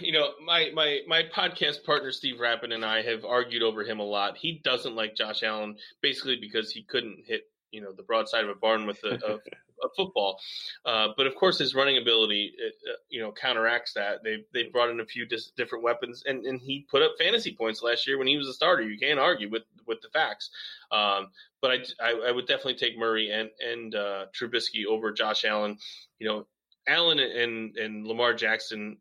[0.00, 4.00] you know, my my my podcast partner Steve Rappin and I have argued over him
[4.00, 4.36] a lot.
[4.36, 8.50] He doesn't like Josh Allen basically because he couldn't hit you know the broadside of
[8.50, 9.34] a barn with a, a,
[9.84, 10.40] a football.
[10.84, 14.22] Uh, but of course, his running ability, uh, you know, counteracts that.
[14.22, 17.54] They they brought in a few dis- different weapons, and, and he put up fantasy
[17.54, 18.82] points last year when he was a starter.
[18.82, 20.50] You can't argue with with the facts.
[20.90, 21.28] Um,
[21.60, 25.78] but I, I, I would definitely take Murray and and uh, Trubisky over Josh Allen.
[26.18, 26.46] You know,
[26.86, 28.98] Allen and and Lamar Jackson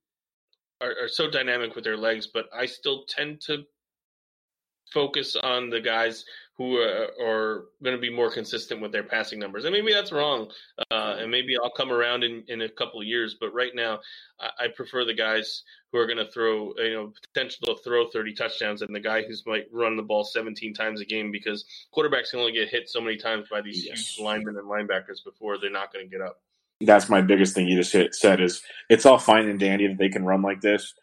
[0.82, 3.64] are, are so dynamic with their legs, but I still tend to
[4.94, 6.24] focus on the guys
[6.58, 9.66] who are, are going to be more consistent with their passing numbers.
[9.66, 10.50] And maybe that's wrong.
[10.92, 13.36] Uh, and maybe I'll come around in, in a couple of years.
[13.40, 14.00] But right now,
[14.40, 18.08] I, I prefer the guys who are going to throw, you know, potential to throw
[18.08, 21.64] 30 touchdowns and the guy who's might run the ball 17 times a game because
[21.96, 24.16] quarterbacks can only get hit so many times by these yes.
[24.16, 26.42] huge linemen and linebackers before they're not going to get up.
[26.82, 29.98] That's my biggest thing you just hit, said is it's all fine and dandy that
[29.98, 30.94] they can run like this,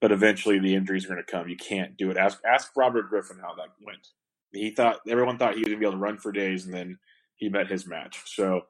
[0.00, 1.48] but eventually the injuries are going to come.
[1.48, 2.16] You can't do it.
[2.16, 4.08] Ask ask Robert Griffin how that went
[4.52, 6.98] he thought everyone thought he was gonna be able to run for days, and then
[7.36, 8.20] he met his match.
[8.26, 8.62] So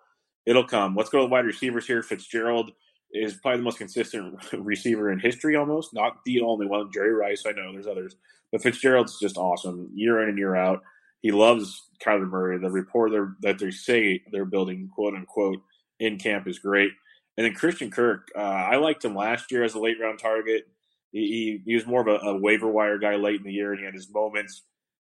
[0.46, 0.94] it'll come.
[0.94, 2.02] Let's go to the wide receivers here.
[2.02, 2.72] Fitzgerald
[3.12, 6.90] is probably the most consistent receiver in history, almost not the only one.
[6.92, 8.16] Jerry Rice, I know there's others,
[8.52, 10.82] but Fitzgerald's just awesome year in and year out.
[11.22, 12.58] He loves Kyler Murray.
[12.58, 15.60] The rapport that they say they're building, quote unquote,
[15.98, 16.92] in camp is great.
[17.36, 20.66] And then Christian Kirk, uh, I liked him last year as a late round target.
[21.12, 23.72] He, he, he was more of a, a, waiver wire guy late in the year,
[23.72, 24.62] and he had his moments.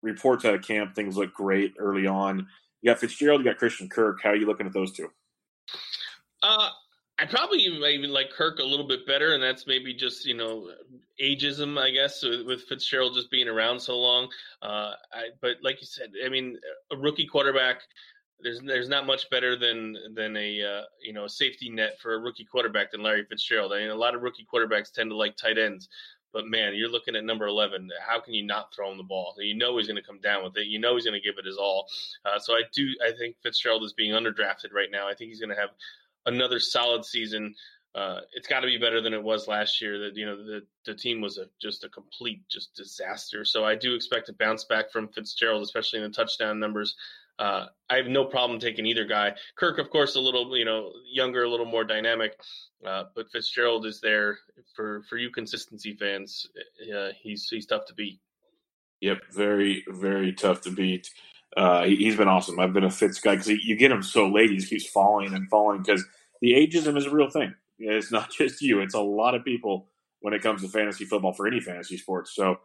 [0.03, 2.47] Reports out of camp, things look great early on.
[2.83, 4.21] You got Fitzgerald, you got Christian Kirk.
[4.23, 5.11] How are you looking at those two?
[6.43, 6.71] Uh,
[7.19, 10.35] I probably even, even like Kirk a little bit better, and that's maybe just you
[10.35, 10.71] know
[11.23, 14.29] ageism, I guess, with Fitzgerald just being around so long.
[14.63, 16.59] Uh, I, but like you said, I mean,
[16.91, 17.83] a rookie quarterback
[18.43, 22.19] there's there's not much better than than a uh, you know safety net for a
[22.19, 23.73] rookie quarterback than Larry Fitzgerald.
[23.73, 25.89] I mean, a lot of rookie quarterbacks tend to like tight ends,
[26.33, 27.89] but man, you're looking at number 11.
[28.07, 29.35] How can you not throw him the ball?
[29.39, 30.67] You know he's going to come down with it.
[30.67, 31.87] You know he's going to give it his all.
[32.25, 32.89] Uh, so I do.
[33.07, 35.09] I think Fitzgerald is being underdrafted right now.
[35.09, 35.71] I think he's going to have
[36.27, 37.55] another solid season.
[37.95, 39.99] Uh, it's got to be better than it was last year.
[39.99, 43.45] That you know the the team was a just a complete just disaster.
[43.45, 46.95] So I do expect to bounce back from Fitzgerald, especially in the touchdown numbers.
[47.41, 49.33] Uh, I have no problem taking either guy.
[49.57, 52.39] Kirk, of course, a little you know younger, a little more dynamic,
[52.87, 54.39] uh, but Fitzgerald is there
[54.77, 56.47] for for you consistency fans.
[56.95, 58.21] Uh, he's he's tough to beat.
[59.01, 61.09] Yep, very very tough to beat.
[61.57, 62.61] Uh, he, has been awesome.
[62.61, 65.49] I've been a Fitz guy because you get him so late, he keeps falling and
[65.49, 66.05] falling because
[66.41, 67.55] the ageism is a real thing.
[67.79, 69.89] It's not just you; it's a lot of people
[70.21, 72.35] when it comes to fantasy football for any fantasy sports.
[72.35, 72.59] So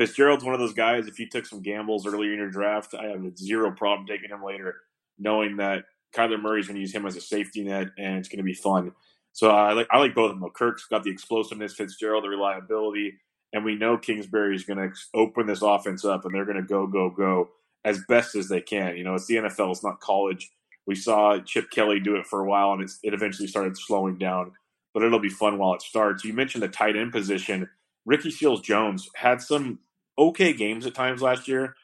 [0.00, 1.06] Fitzgerald's one of those guys.
[1.06, 4.42] If you took some gambles earlier in your draft, I have zero problem taking him
[4.42, 4.76] later,
[5.18, 5.84] knowing that
[6.16, 8.54] Kyler Murray's going to use him as a safety net, and it's going to be
[8.54, 8.92] fun.
[9.34, 10.48] So uh, I like I like both of them.
[10.56, 13.12] Kirk's got the explosiveness, Fitzgerald the reliability,
[13.52, 16.62] and we know Kingsbury is going to open this offense up, and they're going to
[16.62, 17.50] go go go
[17.84, 18.96] as best as they can.
[18.96, 20.50] You know, it's the NFL; it's not college.
[20.86, 24.52] We saw Chip Kelly do it for a while, and it eventually started slowing down.
[24.94, 26.24] But it'll be fun while it starts.
[26.24, 27.68] You mentioned the tight end position.
[28.06, 29.78] Ricky Seals Jones had some
[30.20, 31.74] okay games at times last year.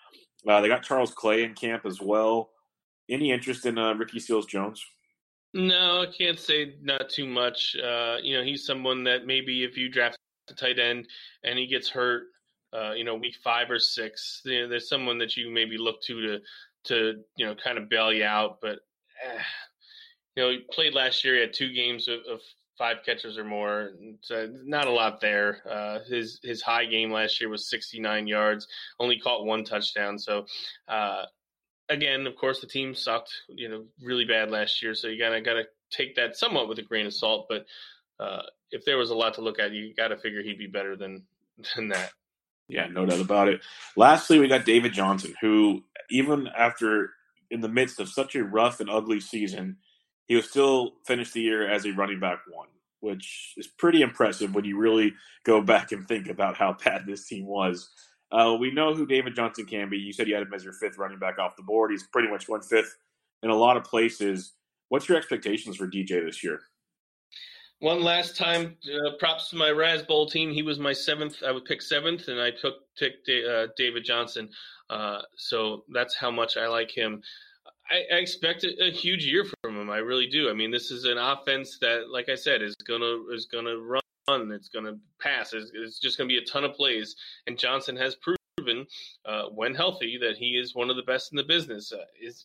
[0.47, 2.51] Uh, they got Charles Clay in camp as well.
[3.09, 4.85] Any interest in uh, Ricky Seals Jones?
[5.55, 7.77] No, I can't say not too much.
[7.77, 10.19] Uh, you know, he's someone that maybe if you draft
[10.51, 11.09] a tight end
[11.45, 12.25] and he gets hurt,
[12.73, 16.03] uh, you know, week five or six, you know, there's someone that you maybe look
[16.03, 16.39] to to
[16.85, 18.59] to you know kind of bail you out.
[18.61, 18.81] But
[19.25, 19.43] eh,
[20.37, 21.35] you know, he played last year.
[21.35, 22.41] He had two games of, of
[22.79, 23.93] five catches or more.
[24.21, 25.59] So not a lot there.
[25.69, 28.67] Uh, his his high game last year was 69 yards,
[28.99, 30.19] only caught one touchdown.
[30.19, 30.47] So
[30.89, 31.25] uh,
[31.89, 34.95] again, of course, the team sucked, you know, really bad last year.
[34.95, 37.47] So you gotta gotta take that somewhat with a grain of salt.
[37.49, 37.67] But
[38.19, 40.67] uh, if there was a lot to look at, you got to figure he'd be
[40.67, 41.25] better than
[41.77, 42.11] than that.
[42.69, 43.61] Yeah, no doubt about it.
[43.97, 47.11] Lastly, we got David Johnson, who even after
[47.49, 49.77] in the midst of such a rough and ugly season
[50.27, 52.69] he was still finished the year as a running back one,
[53.01, 57.27] which is pretty impressive when you really go back and think about how bad this
[57.27, 57.89] team was.
[58.33, 59.99] Uh, we know who David Johnson can be.
[59.99, 61.93] You said you had him as your fifth running back off the board.
[61.93, 62.97] He's pretty much one fifth
[63.43, 64.53] in a lot of places.
[64.89, 66.61] What's your expectations for DJ this year?
[67.81, 70.51] One last time, uh, props to my Razzbowl team.
[70.51, 71.43] He was my seventh.
[71.47, 74.49] I would pick seventh, and I took, took uh, David Johnson.
[74.89, 77.23] Uh, so that's how much I like him.
[77.91, 79.91] I, expect a, a, huge year from him.
[79.91, 80.51] I really do.
[80.51, 84.01] I mean, this is an offense that, like I said, is gonna is gonna run.
[84.29, 85.53] It's gonna pass.
[85.53, 87.17] It's, it's just gonna be a ton of plays.
[87.47, 88.87] And Johnson has proven,
[89.25, 91.93] uh, when healthy, that he is one of the best in the business.
[91.93, 92.45] Uh, is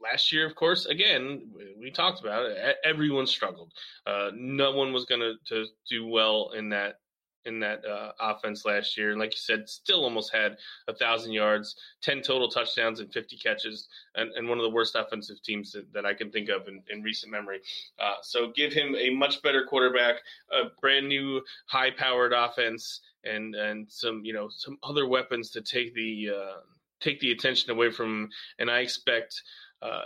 [0.00, 2.76] last year, of course, again, we talked about it.
[2.84, 3.72] Everyone struggled.
[4.06, 7.00] Uh, no one was going to do well in that
[7.46, 9.10] in that uh, offense last year.
[9.10, 10.56] And like you said, still almost had
[10.88, 14.94] a thousand yards, 10 total touchdowns and 50 catches, and, and one of the worst
[14.94, 17.60] offensive teams that, that I can think of in, in recent memory.
[17.98, 20.16] Uh, so give him a much better quarterback,
[20.50, 25.60] a brand new high powered offense and, and some, you know, some other weapons to
[25.60, 26.60] take the, uh,
[27.00, 28.28] take the attention away from.
[28.58, 29.42] And I expect,
[29.82, 30.04] uh,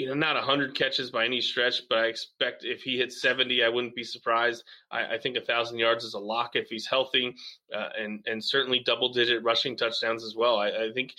[0.00, 3.62] you know, not 100 catches by any stretch, but I expect if he hits 70,
[3.62, 4.64] I wouldn't be surprised.
[4.90, 7.34] I, I think a 1,000 yards is a lock if he's healthy,
[7.74, 10.56] uh, and, and certainly double digit rushing touchdowns as well.
[10.56, 11.12] I, I think,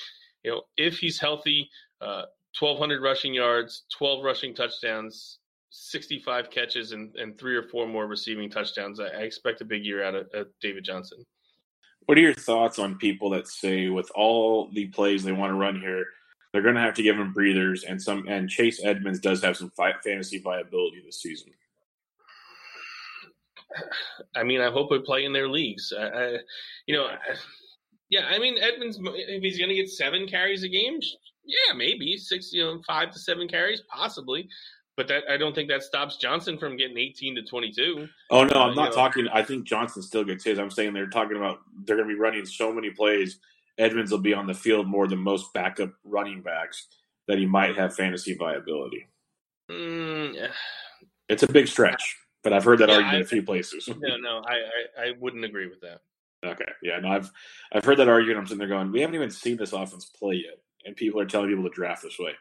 [0.43, 1.69] you know, if he's healthy,
[2.01, 2.23] uh,
[2.57, 5.37] 1,200 rushing yards, 12 rushing touchdowns,
[5.69, 8.99] 65 catches, and, and three or four more receiving touchdowns.
[8.99, 11.23] I, I expect a big year out of, of David Johnson.
[12.07, 15.55] What are your thoughts on people that say, with all the plays they want to
[15.55, 16.05] run here,
[16.51, 19.55] they're going to have to give him breathers, and some and Chase Edmonds does have
[19.55, 21.53] some fi- fantasy viability this season.
[24.35, 25.93] I mean, I hope we play in their leagues.
[25.97, 26.37] I, I
[26.87, 27.17] you know, I,
[28.09, 28.25] yeah.
[28.25, 30.99] I mean, Edmonds, if he's going to get seven carries a game,
[31.45, 34.49] yeah, maybe six, you know, five to seven carries, possibly.
[34.97, 38.07] But that I don't think that stops Johnson from getting 18 to 22.
[38.29, 38.91] Oh no, I'm uh, not know.
[38.91, 39.27] talking.
[39.29, 40.59] I think Johnson still gets his.
[40.59, 43.39] I'm saying they're talking about they're going to be running so many plays
[43.77, 46.87] Edmonds will be on the field more than most backup running backs
[47.27, 49.07] that he might have fantasy viability.
[49.69, 50.49] Mm,
[51.29, 52.17] it's a big stretch.
[52.43, 53.87] but I've heard that Yeah, argument I- a few places.
[53.87, 56.01] No, no, I, I, I wouldn't agree with that.
[56.43, 57.29] Okay, yeah, no, I've
[57.71, 58.39] I've heard that argument.
[58.39, 61.25] I'm sitting there going, we haven't even seen this offense play yet, and people are
[61.25, 62.31] telling people to draft this way.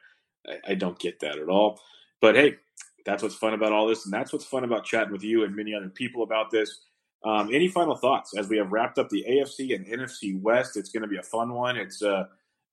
[0.48, 1.78] I, I don't get that at all.
[2.22, 2.56] But hey,
[3.04, 5.54] that's what's fun about all this, and that's what's fun about chatting with you and
[5.54, 6.80] many other people about this.
[7.24, 10.76] Um, any final thoughts as we have wrapped up the AFC and NFC West?
[10.76, 11.76] It's going to be a fun one.
[11.76, 12.24] It's uh,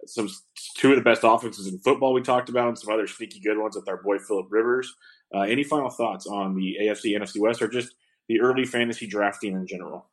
[0.06, 0.30] some
[0.78, 3.57] two of the best offenses in football we talked about, and some other sneaky good
[3.57, 4.95] ones with our boy Philip Rivers.
[5.36, 7.94] Uh, any final thoughts on the AFC, NFC West, or just
[8.30, 10.06] the early fantasy drafting in general?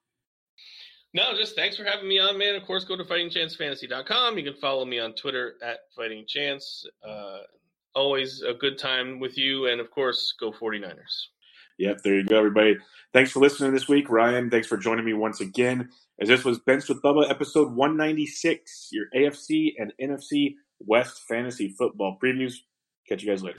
[1.12, 2.56] No, just thanks for having me on, man.
[2.56, 4.36] Of course, go to fightingchancefantasy.com.
[4.36, 6.84] You can follow me on Twitter at fightingchance.
[7.06, 7.38] Uh,
[7.94, 9.68] always a good time with you.
[9.68, 11.28] And of course, go 49ers.
[11.78, 12.76] Yep, there you go, everybody.
[13.12, 14.08] Thanks for listening this week.
[14.08, 15.88] Ryan, thanks for joining me once again.
[16.20, 22.16] As this was Benched with Bubba, episode 196, your AFC and NFC West fantasy football
[22.22, 22.54] previews.
[23.08, 23.58] Catch you guys later.